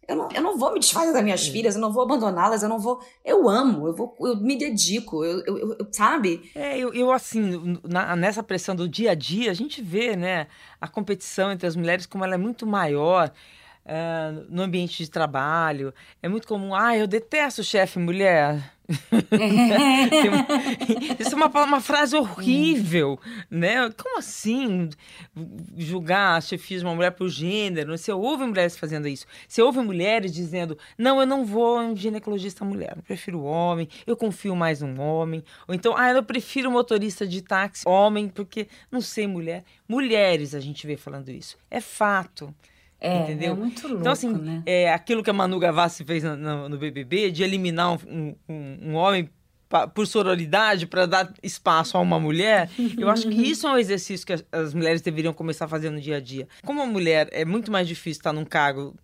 [0.08, 2.68] eu não, eu não vou me desfazer das minhas filhas, eu não vou abandoná-las, eu
[2.68, 3.00] não vou.
[3.24, 6.48] Eu amo, eu vou, eu me dedico, eu, eu, eu sabe?
[6.54, 10.46] É, eu, eu assim, na, nessa pressão do dia a dia, a gente vê, né,
[10.80, 13.32] a competição entre as mulheres como ela é muito maior.
[13.86, 15.94] Uh, no ambiente de trabalho.
[16.20, 18.74] É muito comum, ah, eu detesto chefe mulher.
[21.18, 23.18] Isso é uma, uma frase horrível,
[23.50, 23.90] né?
[23.90, 24.88] Como assim
[25.76, 27.96] julgar a chefia de uma mulher por gênero?
[27.96, 29.26] Você ouve mulheres fazendo isso.
[29.48, 34.16] Você ouve mulheres dizendo, não, eu não vou um ginecologista mulher, eu prefiro homem, eu
[34.16, 35.42] confio mais num homem.
[35.66, 39.64] Ou então, ah, eu prefiro motorista de táxi homem, porque não sei mulher.
[39.88, 41.56] Mulheres a gente vê falando isso.
[41.70, 42.54] É fato.
[43.06, 43.52] É, entendeu?
[43.52, 44.62] é muito louco, Então, assim, né?
[44.66, 48.78] é, aquilo que a Manu Gavassi fez no, no, no BBB, de eliminar um, um,
[48.82, 49.30] um homem
[49.68, 53.78] pra, por sororidade para dar espaço a uma mulher, eu acho que isso é um
[53.78, 56.48] exercício que as, as, mulheres deveriam começar a fazer no dia a dia.
[56.64, 58.94] Como a mulher é muito mais difícil estar num cargo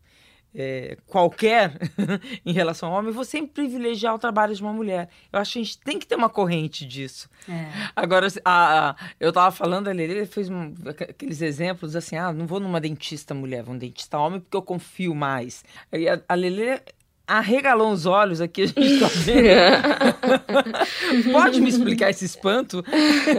[0.54, 1.72] é, qualquer
[2.44, 5.08] em relação ao homem, vou sempre privilegiar o trabalho de uma mulher.
[5.32, 7.28] Eu acho que a gente tem que ter uma corrente disso.
[7.48, 7.68] É.
[7.96, 12.46] Agora, a, a, eu estava falando, a Lelê fez um, aqueles exemplos assim: ah, não
[12.46, 15.64] vou numa dentista mulher, vou num dentista homem porque eu confio mais.
[15.90, 16.80] Aí a, a Lelê
[17.38, 20.12] arregalou os olhos aqui, a gente tá vendo.
[21.32, 22.84] Pode me explicar esse espanto?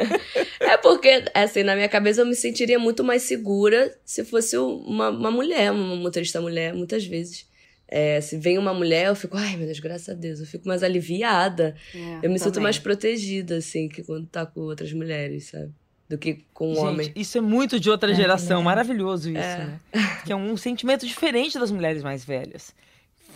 [0.59, 5.09] é porque, assim, na minha cabeça eu me sentiria muito mais segura se fosse uma,
[5.09, 7.47] uma mulher, uma motorista mulher, muitas vezes.
[7.87, 10.67] É, se vem uma mulher, eu fico, ai meu Deus, graças a Deus, eu fico
[10.67, 11.75] mais aliviada.
[11.93, 12.39] É, eu me também.
[12.39, 15.71] sinto mais protegida, assim, que quando tá com outras mulheres, sabe?
[16.09, 17.11] Do que com um Gente, homem.
[17.15, 18.63] Isso é muito de outra é, geração, é.
[18.63, 19.57] maravilhoso isso, é.
[19.57, 19.79] né?
[20.25, 22.73] Que é um sentimento diferente das mulheres mais velhas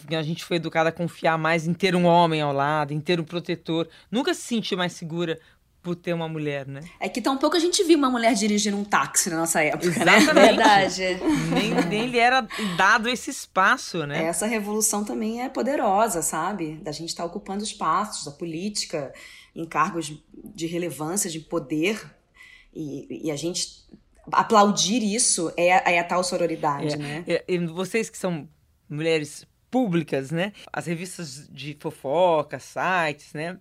[0.09, 3.19] a gente foi educada a confiar mais em ter um homem ao lado, em ter
[3.19, 3.87] um protetor.
[4.11, 5.39] Nunca se sentiu mais segura
[5.87, 6.81] por ter uma mulher, né?
[6.99, 9.87] É que tão pouco a gente viu uma mulher dirigindo um táxi na nossa época,
[9.87, 10.25] Exatamente.
[10.25, 10.33] né?
[10.33, 11.03] Verdade.
[11.53, 14.25] nem, nem lhe era dado esse espaço, né?
[14.25, 16.75] Essa revolução também é poderosa, sabe?
[16.83, 19.13] Da gente estar tá ocupando espaços da política,
[19.55, 22.05] em cargos de relevância, de poder.
[22.73, 23.87] E, e a gente
[24.29, 27.23] aplaudir isso é, é a tal sororidade, é, né?
[27.25, 28.47] É, e vocês que são
[28.89, 30.53] mulheres públicas, né?
[30.71, 33.57] As revistas de fofoca, sites, né?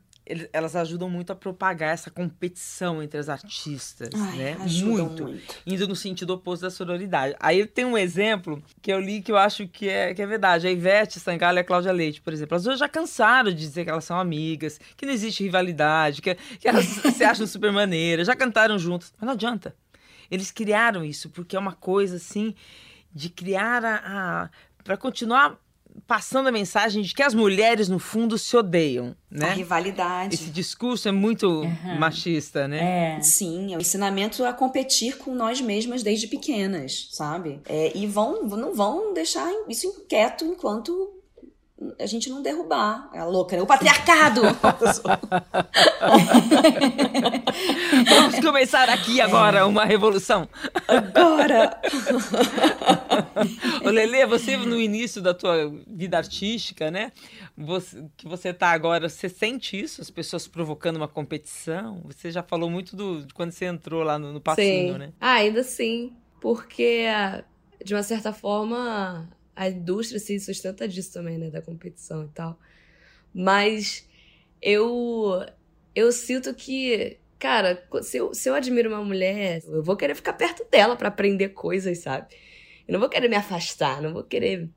[0.52, 4.56] elas ajudam muito a propagar essa competição entre as artistas, Ai, né?
[4.58, 7.36] Muito, muito, Indo no sentido oposto da sororidade.
[7.38, 10.66] Aí tem um exemplo que eu li que eu acho que é, que é verdade.
[10.66, 12.56] A Ivete Sangalo e a Cláudia Leite, por exemplo.
[12.56, 16.34] As duas já cansaram de dizer que elas são amigas, que não existe rivalidade, que,
[16.34, 19.14] que elas se acham super maneiras, já cantaram juntas.
[19.16, 19.76] Mas não adianta.
[20.28, 22.52] Eles criaram isso porque é uma coisa, assim,
[23.14, 24.00] de criar a...
[24.44, 24.50] a
[24.82, 25.58] para continuar
[26.06, 29.50] passando a mensagem de que as mulheres, no fundo, se odeiam, né?
[29.50, 30.34] A rivalidade.
[30.34, 31.98] Esse discurso é muito uhum.
[31.98, 33.16] machista, né?
[33.16, 33.20] É.
[33.20, 37.60] Sim, é o ensinamento a competir com nós mesmas desde pequenas, sabe?
[37.68, 41.12] É, e vão, não vão deixar isso inquieto enquanto
[41.98, 43.10] a gente não derrubar.
[43.12, 43.62] É louca, né?
[43.62, 44.42] O patriarcado!
[48.46, 49.64] Vamos começar aqui agora é.
[49.64, 50.48] uma revolução.
[50.86, 51.80] Agora!
[53.84, 57.10] Ô, Lele, você no início da tua vida artística, né?
[57.56, 60.00] Você, que você tá agora, você sente isso?
[60.00, 62.00] As pessoas provocando uma competição?
[62.04, 64.98] Você já falou muito do, de quando você entrou lá no, no passinho, sim.
[64.98, 65.12] né?
[65.20, 66.12] Ah, ainda sim.
[66.40, 67.06] Porque,
[67.84, 71.50] de uma certa forma, a indústria se sustenta disso também, né?
[71.50, 72.56] Da competição e tal.
[73.34, 74.08] Mas
[74.62, 75.44] eu,
[75.96, 80.32] eu sinto que, cara, se eu, se eu admiro uma mulher, eu vou querer ficar
[80.32, 82.26] perto dela para aprender coisas, sabe?
[82.86, 84.68] Eu não vou querer me afastar, não vou querer.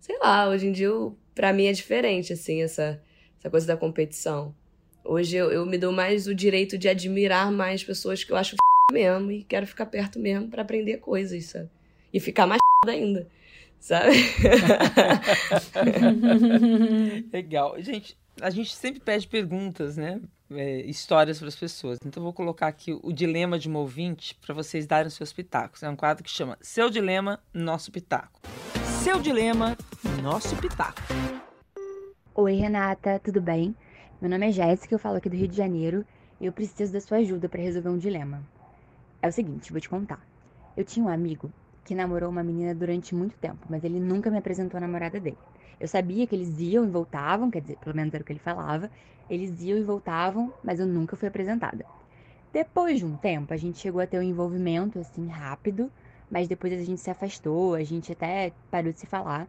[0.00, 3.00] Sei lá, hoje em dia, eu, pra mim é diferente, assim, essa,
[3.38, 4.54] essa coisa da competição.
[5.04, 8.56] Hoje eu, eu me dou mais o direito de admirar mais pessoas que eu acho
[8.92, 11.68] mesmo e quero ficar perto mesmo para aprender coisas, sabe?
[12.12, 13.28] E ficar mais ainda,
[13.78, 14.12] sabe?
[17.32, 17.80] Legal.
[17.80, 20.20] Gente, a gente sempre pede perguntas, né?
[20.52, 21.98] É, histórias para as pessoas.
[22.04, 25.82] Então, eu vou colocar aqui o dilema de um ouvinte para vocês darem seus pitacos.
[25.82, 28.40] É um quadro que chama Seu Dilema, Nosso Pitaco.
[29.02, 29.76] Seu Dilema,
[30.20, 31.00] Nosso Pitaco.
[32.34, 33.76] Oi, Renata, tudo bem?
[34.20, 36.04] Meu nome é Jéssica, eu falo aqui do Rio de Janeiro
[36.40, 38.42] e eu preciso da sua ajuda para resolver um dilema.
[39.22, 40.20] É o seguinte, vou te contar.
[40.76, 41.52] Eu tinha um amigo
[41.84, 45.38] que namorou uma menina durante muito tempo, mas ele nunca me apresentou a namorada dele.
[45.80, 48.38] Eu sabia que eles iam e voltavam, quer dizer, pelo menos era o que ele
[48.38, 48.90] falava.
[49.30, 51.86] Eles iam e voltavam, mas eu nunca fui apresentada.
[52.52, 55.90] Depois de um tempo, a gente chegou a ter um envolvimento assim rápido,
[56.30, 59.48] mas depois a gente se afastou, a gente até parou de se falar.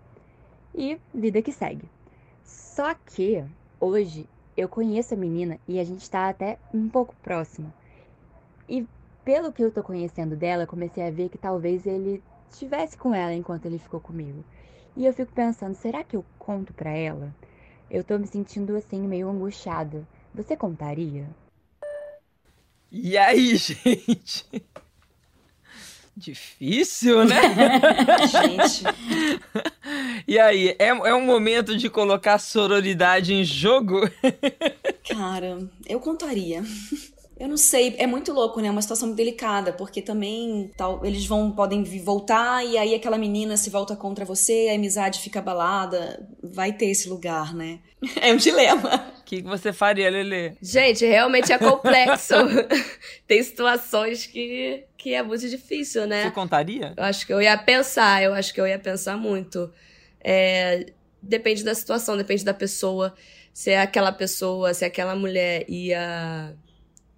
[0.73, 1.89] E vida que segue.
[2.43, 3.43] Só que
[3.79, 4.25] hoje
[4.55, 7.73] eu conheço a menina e a gente tá até um pouco próximo.
[8.69, 8.87] E
[9.25, 13.33] pelo que eu tô conhecendo dela, comecei a ver que talvez ele estivesse com ela
[13.33, 14.43] enquanto ele ficou comigo.
[14.95, 17.33] E eu fico pensando, será que eu conto para ela?
[17.89, 20.07] Eu tô me sentindo assim meio angustiada.
[20.33, 21.27] Você contaria?
[22.91, 24.45] E aí, gente?
[26.15, 27.41] Difícil, né?
[28.27, 28.83] gente.
[30.27, 34.01] E aí, é, é um momento de colocar sororidade em jogo?
[35.07, 36.63] Cara, eu contaria.
[37.41, 38.67] Eu não sei, é muito louco, né?
[38.67, 43.57] É uma situação delicada, porque também tal, eles vão podem voltar e aí aquela menina
[43.57, 47.79] se volta contra você, a amizade fica abalada, vai ter esse lugar, né?
[48.21, 49.11] É um dilema.
[49.19, 50.55] O que você faria, Lele?
[50.61, 52.35] Gente, realmente é complexo.
[53.25, 56.25] Tem situações que, que é muito difícil, né?
[56.25, 56.93] Você contaria?
[56.95, 59.71] Eu acho que eu ia pensar, eu acho que eu ia pensar muito.
[60.23, 63.15] É, depende da situação, depende da pessoa.
[63.51, 66.55] Se é aquela pessoa, se aquela mulher ia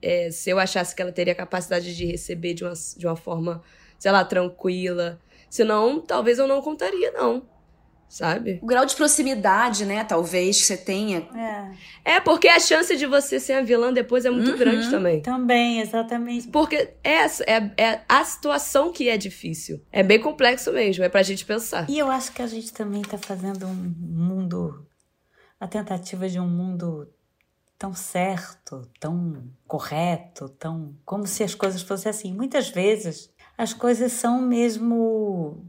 [0.03, 3.63] é, se eu achasse que ela teria capacidade de receber de uma, de uma forma,
[3.97, 5.19] sei lá, tranquila.
[5.49, 7.47] Senão, talvez eu não contaria, não.
[8.09, 8.59] Sabe?
[8.61, 11.27] O grau de proximidade, né, talvez, que você tenha.
[12.05, 12.15] É.
[12.15, 14.57] é, porque a chance de você ser a vilã depois é muito uhum.
[14.57, 15.21] grande também.
[15.21, 16.47] Também, exatamente.
[16.49, 19.81] Porque é, é, é a situação que é difícil.
[19.91, 21.89] É bem complexo mesmo, é pra gente pensar.
[21.89, 24.85] E eu acho que a gente também tá fazendo um mundo.
[25.59, 27.09] A tentativa de um mundo
[27.77, 32.33] tão certo, tão correto, tão como se as coisas fossem assim.
[32.33, 35.65] Muitas vezes as coisas são mesmo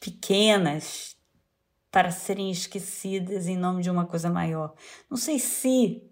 [0.00, 1.16] pequenas
[1.90, 4.74] para serem esquecidas em nome de uma coisa maior.
[5.08, 6.02] Não sei se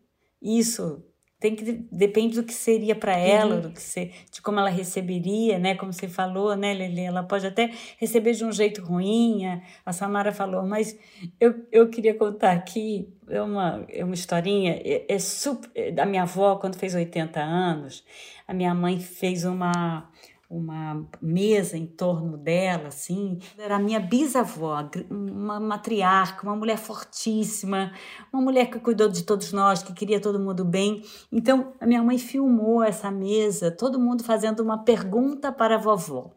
[0.40, 1.04] isso
[1.42, 3.60] tem que depende do que seria para ela, uhum.
[3.62, 5.74] do que se, de como ela receberia, né?
[5.74, 7.00] Como você falou, né, Lele?
[7.00, 9.60] Ela pode até receber de um jeito ruim.
[9.84, 10.96] A Samara falou, mas
[11.40, 14.80] eu, eu queria contar aqui é uma, é uma historinha.
[14.84, 18.04] É, é super, é, da minha avó quando fez 80 anos,
[18.46, 20.08] a minha mãe fez uma
[20.52, 23.38] uma mesa em torno dela, assim.
[23.56, 27.92] Era a minha bisavó, uma matriarca, uma mulher fortíssima,
[28.30, 31.02] uma mulher que cuidou de todos nós, que queria todo mundo bem.
[31.32, 36.30] Então, a minha mãe filmou essa mesa, todo mundo fazendo uma pergunta para a vovó.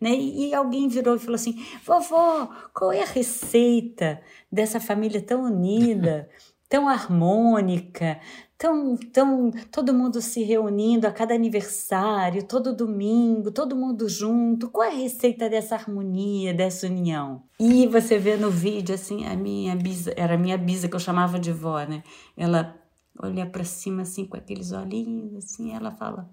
[0.00, 0.10] Né?
[0.10, 4.20] E, alguém virou e falou assim: vovó, qual é a receita
[4.50, 6.28] dessa família tão unida,
[6.68, 8.18] tão harmônica,
[8.58, 14.70] tão, tão todo mundo se reunindo a cada aniversário, todo domingo, todo mundo junto.
[14.70, 17.42] Qual é a receita dessa harmonia, dessa união?
[17.58, 21.00] E você vê no vídeo assim, a minha bisa, era a minha bisa que eu
[21.00, 22.02] chamava de vó, né?
[22.36, 22.74] Ela
[23.18, 26.30] olha para cima assim com aqueles olhinhos assim, ela fala: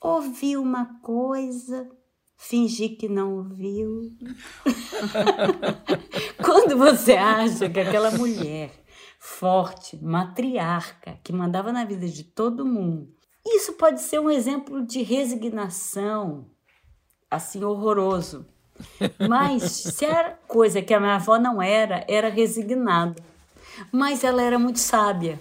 [0.00, 1.88] "Ouvi uma coisa,
[2.36, 4.12] fingi que não ouviu".
[6.44, 8.70] Quando você acha que aquela mulher
[9.18, 13.12] forte, matriarca, que mandava na vida de todo mundo.
[13.44, 16.46] Isso pode ser um exemplo de resignação,
[17.30, 18.46] assim, horroroso.
[19.28, 23.20] Mas se era coisa que a minha avó não era, era resignada.
[23.92, 25.40] Mas ela era muito sábia.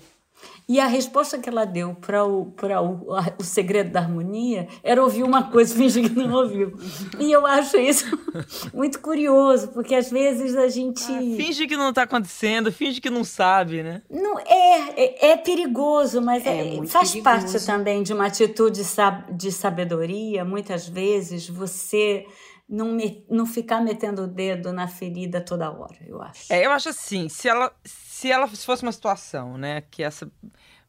[0.69, 5.23] E a resposta que ela deu para o, o, o segredo da harmonia era ouvir
[5.23, 6.77] uma coisa e fingir que não ouviu.
[7.17, 8.05] E eu acho isso
[8.73, 11.03] muito curioso, porque às vezes a gente.
[11.03, 14.01] Ah, finge que não está acontecendo, finge que não sabe, né?
[14.09, 17.23] Não, é, é, é perigoso, mas é, é faz perigoso.
[17.23, 18.81] parte também de uma atitude
[19.31, 20.43] de sabedoria.
[20.43, 22.25] Muitas vezes você
[22.67, 26.51] não, me, não ficar metendo o dedo na ferida toda hora, eu acho.
[26.51, 27.71] É, eu acho assim, se ela,
[28.17, 30.31] se ela se fosse uma situação, né, que essa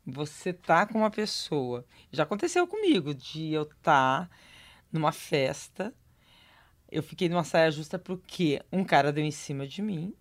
[0.03, 4.31] você tá com uma pessoa, já aconteceu comigo de eu tá
[4.91, 5.95] numa festa,
[6.91, 10.15] eu fiquei numa saia justa porque um cara deu em cima de mim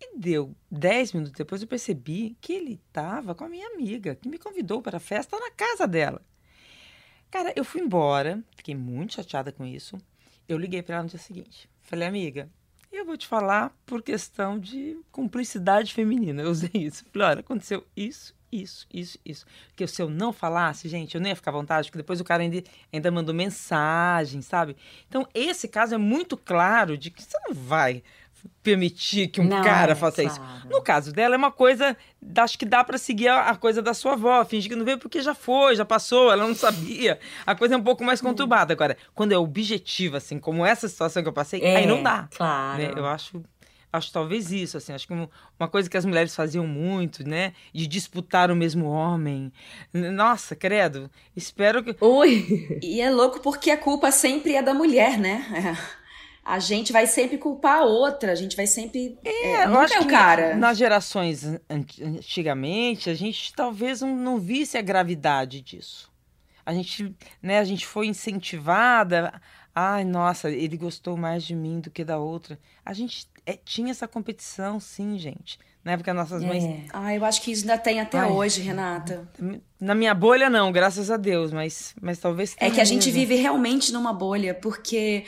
[0.00, 4.28] e deu dez minutos depois eu percebi que ele tava com a minha amiga, que
[4.28, 6.22] me convidou para a festa na casa dela.
[7.32, 9.98] Cara, eu fui embora, fiquei muito chateada com isso.
[10.48, 11.68] Eu liguei para ela no dia seguinte.
[11.80, 12.48] Falei, amiga,
[12.96, 16.42] eu vou te falar por questão de cumplicidade feminina.
[16.42, 17.04] Eu usei isso.
[17.12, 19.46] Falei, olha, aconteceu isso, isso, isso, isso.
[19.68, 22.24] Porque se eu não falasse, gente, eu nem ia ficar à vontade, porque depois o
[22.24, 24.76] cara ainda, ainda mandou mensagem, sabe?
[25.08, 28.02] Então, esse caso é muito claro de que você não vai
[28.64, 30.40] permitir que um não, cara é, faça claro.
[30.40, 30.68] isso.
[30.68, 31.96] No caso dela, é uma coisa.
[32.36, 34.98] Acho que dá para seguir a, a, coisa da sua avó, fingir que não veio
[34.98, 37.20] porque já foi, já passou, ela não sabia.
[37.46, 38.72] A coisa é um pouco mais conturbada.
[38.72, 42.28] Agora, quando é objetivo, assim, como essa situação que eu passei, é, aí não dá.
[42.34, 42.82] Claro.
[42.82, 42.92] Né?
[42.96, 43.42] Eu acho.
[43.92, 47.52] Acho talvez isso, assim, acho que uma coisa que as mulheres faziam muito, né?
[47.72, 49.52] De disputar o mesmo homem.
[49.92, 51.08] Nossa, credo.
[51.36, 51.94] Espero que.
[52.04, 52.80] Ui!
[52.82, 55.46] E é louco porque a culpa sempre é da mulher, né?
[55.54, 56.03] É
[56.44, 59.18] a gente vai sempre culpar a outra, a gente vai sempre.
[59.24, 60.54] É, é acho é o cara.
[60.54, 66.12] nas gerações antigamente, a gente talvez não, visse a gravidade disso.
[66.66, 69.40] A gente, né, a gente foi incentivada.
[69.74, 72.58] Ai, nossa, ele gostou mais de mim do que da outra.
[72.84, 75.58] A gente é, tinha essa competição, sim, gente.
[75.82, 76.46] Na época nossas é.
[76.46, 76.84] mães.
[76.92, 79.28] Ah, eu acho que isso ainda tem até Ai, hoje, Renata.
[79.80, 82.70] Na minha bolha, não, graças a Deus, mas, mas talvez tenha.
[82.70, 85.24] É que a gente vive realmente numa bolha, porque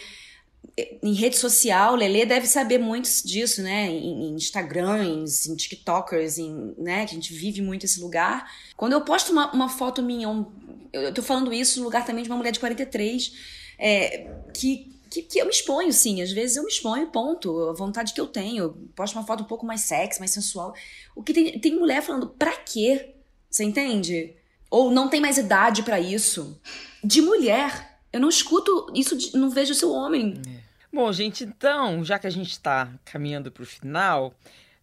[1.03, 3.87] em rede social, Lele deve saber muito disso, né?
[3.87, 7.07] Em, em Instagrams, em TikTokers, em, né?
[7.07, 8.51] Que a gente vive muito esse lugar.
[8.77, 10.45] Quando eu posto uma, uma foto minha, um,
[10.93, 13.33] eu tô falando isso no lugar também de uma mulher de 43,
[13.79, 16.21] é, que, que, que, eu me exponho, sim.
[16.21, 17.71] Às vezes eu me exponho, ponto.
[17.71, 18.65] A vontade que eu tenho.
[18.65, 20.75] Eu posto uma foto um pouco mais sexy, mais sensual.
[21.15, 23.15] O que tem, tem mulher falando, pra quê?
[23.51, 24.35] Você entende?
[24.71, 26.61] Ou não tem mais idade para isso.
[27.03, 27.97] De mulher.
[28.13, 30.41] Eu não escuto isso, de, não vejo seu homem.
[30.47, 30.56] É.
[30.97, 34.33] Bom, gente, então, já que a gente está caminhando para o final,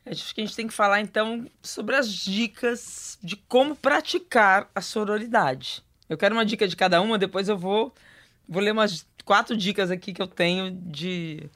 [0.06, 4.80] acho que a gente tem que falar então sobre as dicas de como praticar a
[4.80, 5.84] sororidade.
[6.08, 7.92] Eu quero uma dica de cada uma, depois eu vou,
[8.48, 11.50] vou ler umas quatro dicas aqui que eu tenho de,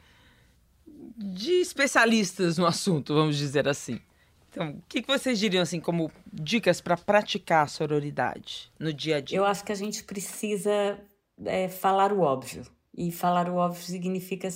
[1.16, 4.02] de especialistas no assunto, vamos dizer assim.
[4.50, 9.22] Então, o que, vocês diriam assim como dicas para praticar a sororidade no dia a
[9.22, 9.38] dia?
[9.38, 11.00] Eu acho que a gente precisa
[11.46, 12.66] é, falar o óbvio.
[12.98, 14.50] E falar o óbvio significa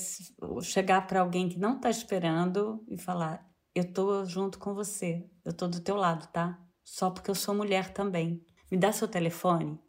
[0.63, 5.53] chegar para alguém que não está esperando e falar: Eu tô junto com você, eu
[5.53, 6.57] tô do teu lado, tá?
[6.83, 8.43] Só porque eu sou mulher também.
[8.71, 9.79] Me dá seu telefone.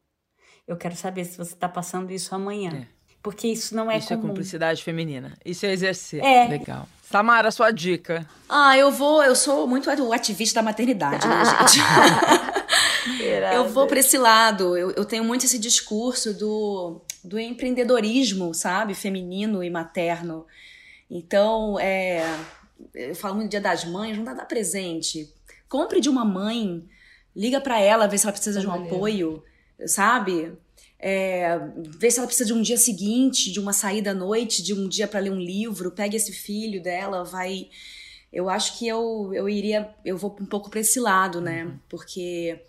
[0.68, 2.86] Eu quero saber se você está passando isso amanhã.
[2.86, 3.02] É.
[3.22, 4.20] Porque isso não é Isso comum.
[4.24, 5.36] é cumplicidade feminina.
[5.44, 6.22] Isso é exercer.
[6.22, 6.48] É.
[6.48, 6.88] Legal.
[7.02, 8.26] Samara, sua dica.
[8.48, 9.22] Ah, eu vou.
[9.22, 12.51] Eu sou muito o ativista da maternidade, né, gente?
[13.54, 14.76] Eu vou para esse lado.
[14.76, 18.94] Eu, eu tenho muito esse discurso do, do empreendedorismo, sabe?
[18.94, 20.46] Feminino e materno.
[21.10, 22.24] Então, é,
[22.94, 25.32] eu falo muito do Dia das Mães, não dá dar presente.
[25.68, 26.84] Compre de uma mãe,
[27.34, 29.42] liga para ela, vê se ela precisa de um apoio,
[29.86, 30.52] sabe?
[30.98, 31.58] É,
[31.98, 34.88] vê se ela precisa de um dia seguinte, de uma saída à noite, de um
[34.88, 37.68] dia para ler um livro, pegue esse filho dela, vai.
[38.32, 41.64] Eu acho que eu, eu iria, eu vou um pouco para esse lado, né?
[41.64, 41.78] Uhum.
[41.88, 42.62] Porque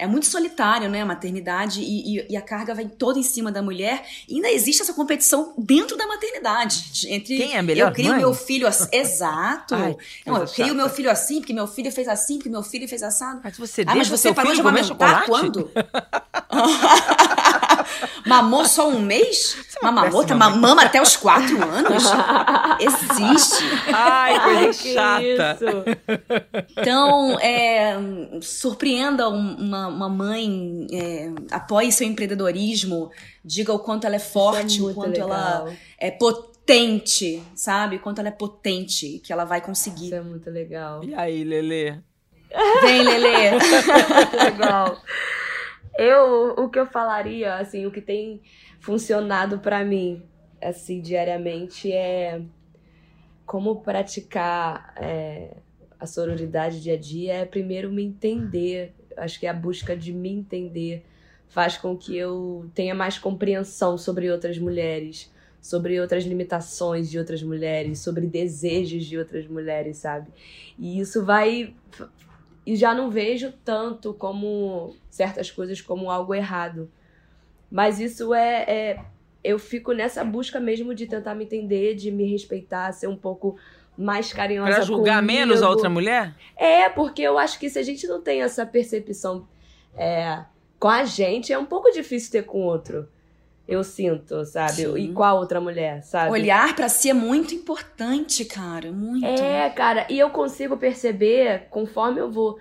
[0.00, 3.52] é muito solitário, né, a maternidade, e, e, e, a carga vai toda em cima
[3.52, 4.02] da mulher.
[4.26, 7.06] E ainda existe essa competição dentro da maternidade.
[7.06, 7.88] Entre Quem é melhor?
[7.88, 8.88] Eu crio meu filho assim.
[8.96, 9.74] Exato.
[9.74, 9.94] Ai,
[10.24, 13.02] Não, eu crio meu filho assim, porque meu filho fez assim, porque meu filho fez
[13.02, 13.42] assado.
[13.44, 15.70] Mas você ah, mas você parou de amamentar quando?
[18.26, 19.56] Mamou só um mês?
[19.76, 22.04] É uma mamota mama até os quatro anos?
[22.80, 23.64] Existe.
[23.92, 25.58] Ai, coisa Ai, chata.
[26.76, 27.96] Então, é,
[28.40, 33.10] surpreenda uma, uma mãe, é, apoie seu empreendedorismo,
[33.44, 35.30] diga o quanto ela é forte, é o quanto legal.
[35.30, 37.96] ela é potente, sabe?
[37.96, 40.06] O quanto ela é potente, que ela vai conseguir.
[40.06, 41.02] Isso é muito legal.
[41.04, 41.98] E aí, Lelê?
[42.82, 43.50] Vem, Lelê.
[44.44, 45.00] legal.
[46.02, 48.40] Eu, o que eu falaria, assim, o que tem
[48.80, 50.22] funcionado para mim,
[50.62, 52.40] assim, diariamente é
[53.44, 55.56] como praticar é,
[55.98, 60.30] a sororidade dia a dia é primeiro me entender Acho que a busca de me
[60.30, 61.04] entender
[61.48, 65.30] faz com que eu tenha mais compreensão sobre outras mulheres,
[65.60, 70.30] sobre outras limitações de outras mulheres, sobre desejos de outras mulheres, sabe?
[70.78, 71.74] E isso vai
[72.66, 76.90] e já não vejo tanto como certas coisas como algo errado.
[77.70, 79.04] Mas isso é, é
[79.42, 83.56] eu fico nessa busca mesmo de tentar me entender, de me respeitar, ser um pouco
[83.96, 85.38] mais carinhosa Pra julgar comigo.
[85.38, 86.34] menos a outra mulher?
[86.56, 89.48] É, porque eu acho que se a gente não tem essa percepção
[89.94, 90.44] é,
[90.78, 93.08] com a gente, é um pouco difícil ter com outro.
[93.70, 94.72] Eu sinto, sabe?
[94.72, 94.96] Sim.
[94.98, 96.32] E a outra mulher, sabe?
[96.32, 98.90] Olhar pra si é muito importante, cara.
[98.90, 99.24] Muito.
[99.24, 102.58] É, cara, e eu consigo perceber, conforme eu vou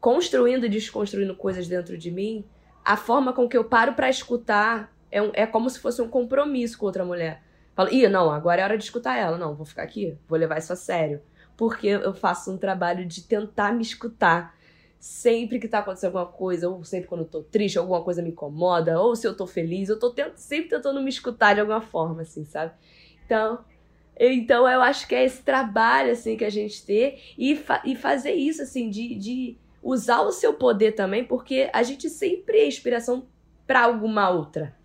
[0.00, 2.44] construindo e desconstruindo coisas dentro de mim,
[2.84, 6.08] a forma com que eu paro pra escutar é, um- é como se fosse um
[6.08, 7.42] compromisso com outra mulher.
[7.74, 9.36] Falo, ih, não, agora é hora de escutar ela.
[9.38, 11.20] Não, vou ficar aqui, vou levar isso a sério.
[11.56, 14.54] Porque eu faço um trabalho de tentar me escutar.
[15.04, 18.28] Sempre que tá acontecendo alguma coisa, ou sempre quando eu tô triste, alguma coisa me
[18.30, 21.80] incomoda, ou se eu tô feliz, eu tô tent- sempre tentando me escutar de alguma
[21.80, 22.72] forma, assim, sabe?
[23.26, 23.64] Então,
[24.16, 27.96] então eu acho que é esse trabalho, assim, que a gente tem e, fa- e
[27.96, 32.68] fazer isso, assim, de, de usar o seu poder também, porque a gente sempre é
[32.68, 33.26] inspiração
[33.66, 34.76] pra alguma outra.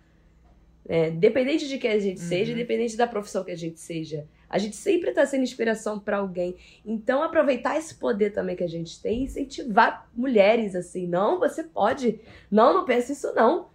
[0.88, 4.26] É, dependente de quem a gente seja, independente da profissão que a gente seja.
[4.50, 6.56] A gente sempre tá sendo inspiração pra alguém.
[6.84, 11.06] Então, aproveitar esse poder também que a gente tem e incentivar mulheres assim.
[11.06, 12.20] Não, você pode.
[12.50, 13.68] Não, não pensa isso, não.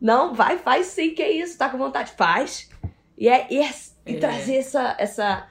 [0.00, 1.58] Não, vai, faz sim, que é isso.
[1.58, 2.70] Tá com vontade, faz.
[3.18, 3.70] E, é, e, é-
[4.06, 4.18] e É.
[4.18, 5.48] trazer essa, essa,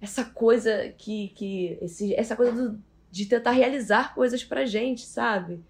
[0.00, 1.28] essa coisa que.
[1.30, 5.60] que esse, essa coisa do- de tentar realizar coisas pra gente, sabe?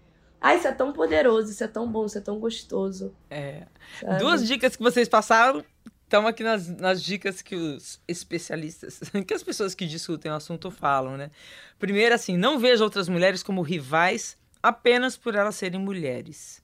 [0.41, 3.15] Ah, isso é tão poderoso, isso é tão bom, isso é tão gostoso.
[3.29, 3.63] É.
[4.01, 4.17] sabe?
[4.19, 5.63] Duas dicas que vocês passaram
[6.05, 10.71] estão aqui nas, nas dicas que os especialistas, que as pessoas que discutem o assunto
[10.71, 11.29] falam, né?
[11.77, 16.63] Primeiro, assim, não veja outras mulheres como rivais apenas por elas serem mulheres.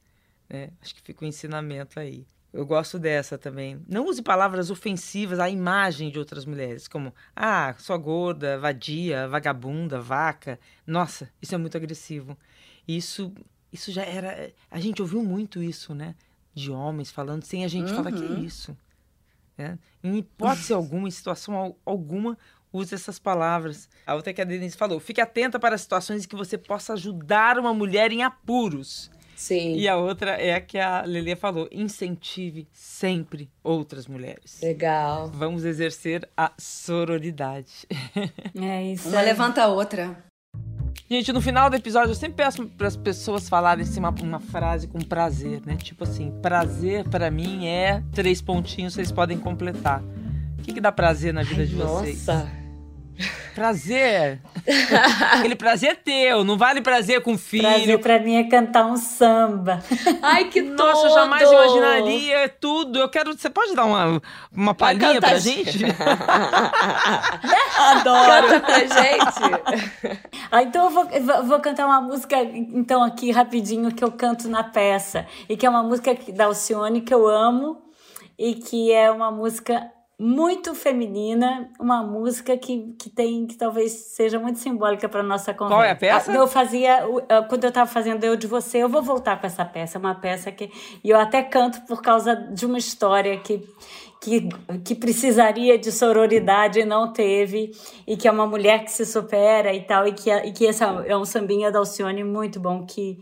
[0.49, 0.69] né?
[0.81, 2.25] Acho que fica o ensinamento aí.
[2.53, 3.81] Eu gosto dessa também.
[3.87, 10.01] Não use palavras ofensivas à imagem de outras mulheres, como ah, sua gorda, vadia, vagabunda,
[10.01, 10.59] vaca.
[10.85, 12.37] Nossa, isso é muito agressivo.
[12.85, 13.33] Isso,
[13.71, 14.51] isso já era.
[14.69, 16.13] A gente ouviu muito isso, né?
[16.53, 18.43] De homens falando sem a gente falar que é Uhum.
[18.43, 18.77] isso.
[19.61, 19.79] Né?
[20.03, 22.37] Em hipótese alguma, em situação al- alguma,
[22.73, 23.87] use essas palavras.
[24.05, 27.57] A outra que a Denise falou: fique atenta para situações em que você possa ajudar
[27.59, 29.09] uma mulher em apuros.
[29.35, 29.75] Sim.
[29.75, 34.59] E a outra é a que a Lelê falou: incentive sempre outras mulheres.
[34.61, 35.29] Legal.
[35.29, 37.87] Vamos exercer a sororidade.
[38.61, 39.09] É isso.
[39.09, 39.25] Uma aí.
[39.25, 40.23] levanta a outra.
[41.11, 44.39] Gente, no final do episódio eu sempre peço para as pessoas falarem assim, uma, uma
[44.39, 45.75] frase com prazer, né?
[45.75, 50.01] Tipo assim, prazer para mim é três pontinhos, vocês podem completar.
[50.57, 52.25] O que, que dá prazer na vida de vocês?
[52.25, 52.60] Nossa.
[53.55, 54.39] Prazer.
[55.33, 57.63] Aquele prazer é teu, não vale prazer com filho.
[57.63, 59.83] Prazer pra mim é cantar um samba.
[60.21, 62.99] Ai, que Nossa, eu jamais imaginaria tudo.
[62.99, 63.33] Eu quero.
[63.37, 64.21] Você pode dar uma,
[64.55, 65.79] uma palhinha pra gente?
[67.77, 68.47] Adoro.
[68.47, 69.41] Canta pra gente.
[70.51, 74.47] Ah, então eu vou, vou- vou cantar uma música, então, aqui rapidinho, que eu canto
[74.47, 75.25] na peça.
[75.49, 77.81] E que é uma música que- da Alcione que eu amo.
[78.37, 79.85] E que é uma música
[80.23, 85.75] muito feminina, uma música que, que tem, que talvez seja muito simbólica para nossa conversa.
[85.75, 86.31] Qual é a peça?
[86.31, 86.99] Eu fazia,
[87.49, 90.13] quando eu estava fazendo Eu de Você, eu vou voltar com essa peça, é uma
[90.13, 90.69] peça que,
[91.03, 93.67] e eu até canto por causa de uma história que,
[94.21, 94.47] que,
[94.85, 97.71] que precisaria de sororidade e não teve,
[98.05, 100.85] e que é uma mulher que se supera e tal, e que, e que essa
[101.07, 103.17] é um sambinha da Alcione muito bom, que,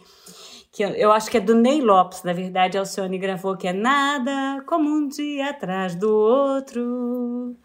[0.71, 3.73] que eu, eu acho que é do Ney Lopes, na verdade, Alcione gravou, que é
[3.73, 7.57] Nada como um dia atrás do outro,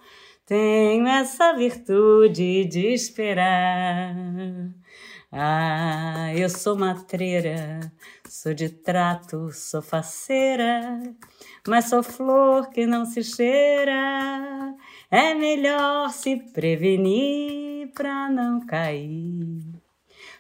[0.47, 4.15] tenho essa virtude de esperar.
[5.33, 7.81] Ah, eu sou matreira,
[8.29, 11.01] sou de trato, sou faceira,
[11.67, 14.75] mas sou flor que não se cheira.
[15.11, 19.74] É melhor se prevenir pra não cair.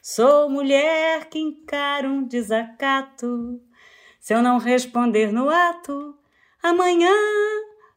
[0.06, 3.58] Sou mulher que encara um desacato.
[4.20, 6.14] Se eu não responder no ato,
[6.62, 7.10] amanhã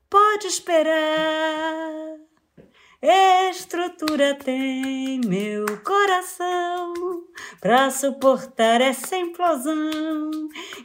[0.10, 2.18] pode esperar.
[3.52, 6.94] Estrutura tem meu coração
[7.60, 10.32] pra suportar essa implosão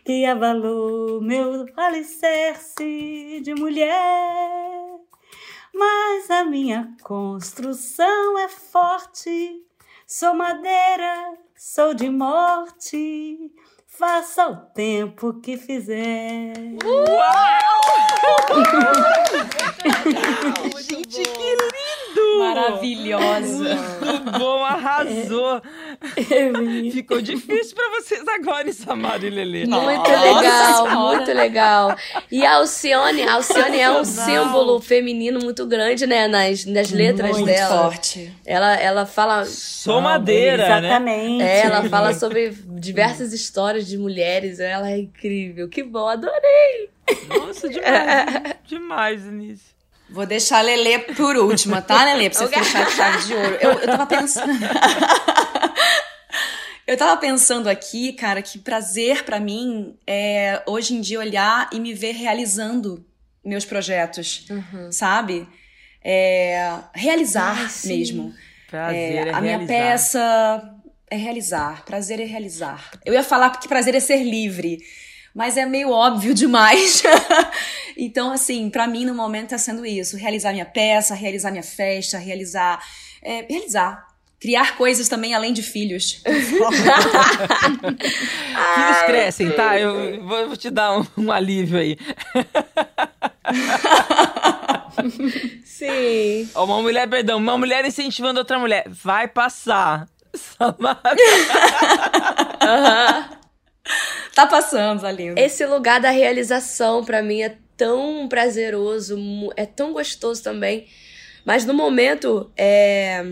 [0.05, 4.99] que abalou meu alicerce de mulher.
[5.73, 9.65] Mas a minha construção é forte,
[10.13, 13.51] sou madeira, sou de morte.
[13.87, 16.53] Faça o tempo que fizer.
[20.77, 21.92] Gente, que lindo!
[22.15, 22.39] Tudo!
[22.41, 23.75] Maravilhosa.
[24.01, 25.63] Muito bom, arrasou.
[26.93, 29.67] Ficou difícil pra vocês agora, em Samara e Lelê.
[29.67, 31.17] Muito Nossa legal, Senhora.
[31.17, 31.97] muito legal.
[32.31, 37.33] E a Alcione, a Alcione é um símbolo feminino muito grande, né, nas, nas letras
[37.33, 37.85] Muito dela.
[37.91, 38.33] forte.
[38.45, 40.89] Ela, ela fala Sou madeira, né?
[40.89, 41.43] Exatamente.
[41.43, 44.61] É, ela fala sobre diversas histórias de mulheres.
[44.61, 45.69] Ela é incrível.
[45.69, 46.91] Que bom, adorei.
[47.29, 48.55] Nossa, demais.
[48.67, 49.72] demais, Denise.
[50.13, 52.29] Vou deixar a Lelê por última, tá, Lelê?
[52.29, 53.59] Pra você fechar com chave de ouro.
[53.61, 54.53] Eu, eu tava pensando.
[56.87, 61.81] eu tava pensando aqui, cara, que prazer pra mim é hoje em dia olhar e
[61.81, 63.05] me ver realizando
[63.43, 64.47] meus projetos,
[64.91, 65.49] sabe?
[66.05, 67.97] É, realizar sim.
[67.97, 68.35] mesmo.
[68.69, 69.67] Prazer é, a minha realizar.
[69.67, 70.75] peça
[71.11, 71.85] é realizar.
[71.85, 72.91] Prazer é realizar.
[73.05, 74.79] Eu ia falar que prazer é ser livre,
[75.35, 77.03] mas é meio óbvio demais.
[77.97, 82.19] então, assim, pra mim no momento tá sendo isso: realizar minha peça, realizar minha festa,
[82.19, 82.83] realizar.
[83.23, 84.11] é, realizar.
[84.41, 86.21] Criar coisas também além de filhos.
[86.27, 86.59] Filhos
[89.07, 89.79] crescem, tá?
[89.79, 91.97] Eu vou, te dar um, um alívio aí.
[95.65, 96.51] Sim.
[96.57, 98.83] Uma mulher, perdão, uma mulher incentivando outra mulher.
[98.89, 100.09] Vai passar.
[100.35, 100.99] Samara.
[104.35, 105.39] Tá passando, lindo.
[105.39, 109.19] Esse lugar da realização pra mim é tão prazeroso,
[109.57, 110.87] é tão gostoso também.
[111.45, 113.25] Mas no momento, é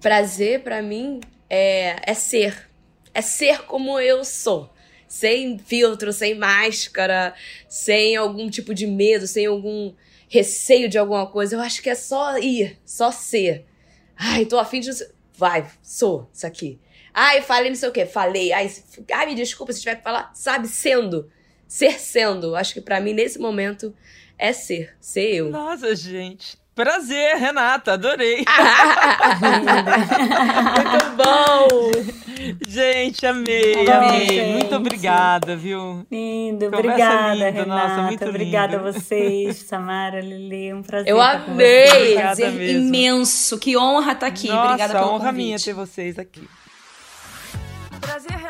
[0.00, 2.68] prazer pra mim é, é ser.
[3.12, 4.72] É ser como eu sou.
[5.08, 7.34] Sem filtro, sem máscara,
[7.68, 9.92] sem algum tipo de medo, sem algum
[10.28, 11.56] receio de alguma coisa.
[11.56, 13.64] Eu acho que é só ir, só ser.
[14.16, 14.90] Ai, tô afim de.
[15.34, 16.78] Vai, sou isso aqui.
[17.18, 18.04] Ai, falei não sei o quê.
[18.04, 18.52] Falei.
[18.52, 18.70] Ai,
[19.14, 20.30] ai, me desculpa se tiver que falar.
[20.34, 21.30] Sabe, sendo.
[21.66, 22.54] Ser sendo.
[22.54, 23.94] Acho que pra mim, nesse momento,
[24.38, 24.94] é ser.
[25.00, 25.48] Ser eu.
[25.48, 26.58] Nossa, gente.
[26.74, 28.44] Prazer, Renata, adorei.
[30.76, 31.68] Muito bom!
[32.68, 34.26] Gente, amei, amei.
[34.28, 34.52] gente.
[34.52, 36.06] Muito obrigada, viu?
[36.10, 37.88] Lindo, Conversa obrigada, linda, Renata.
[37.88, 38.88] nossa, muito obrigada lindo.
[38.88, 41.10] a vocês, Samara, Lili, um prazer.
[41.10, 42.14] Eu amei!
[42.14, 42.78] Prazer mesmo.
[42.88, 43.58] imenso.
[43.58, 44.48] Que honra estar aqui.
[44.48, 45.34] Nossa, Obrigada pelo honra convite.
[45.44, 46.46] minha ter vocês aqui.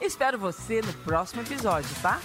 [0.00, 2.20] Espero você no próximo episódio, tá?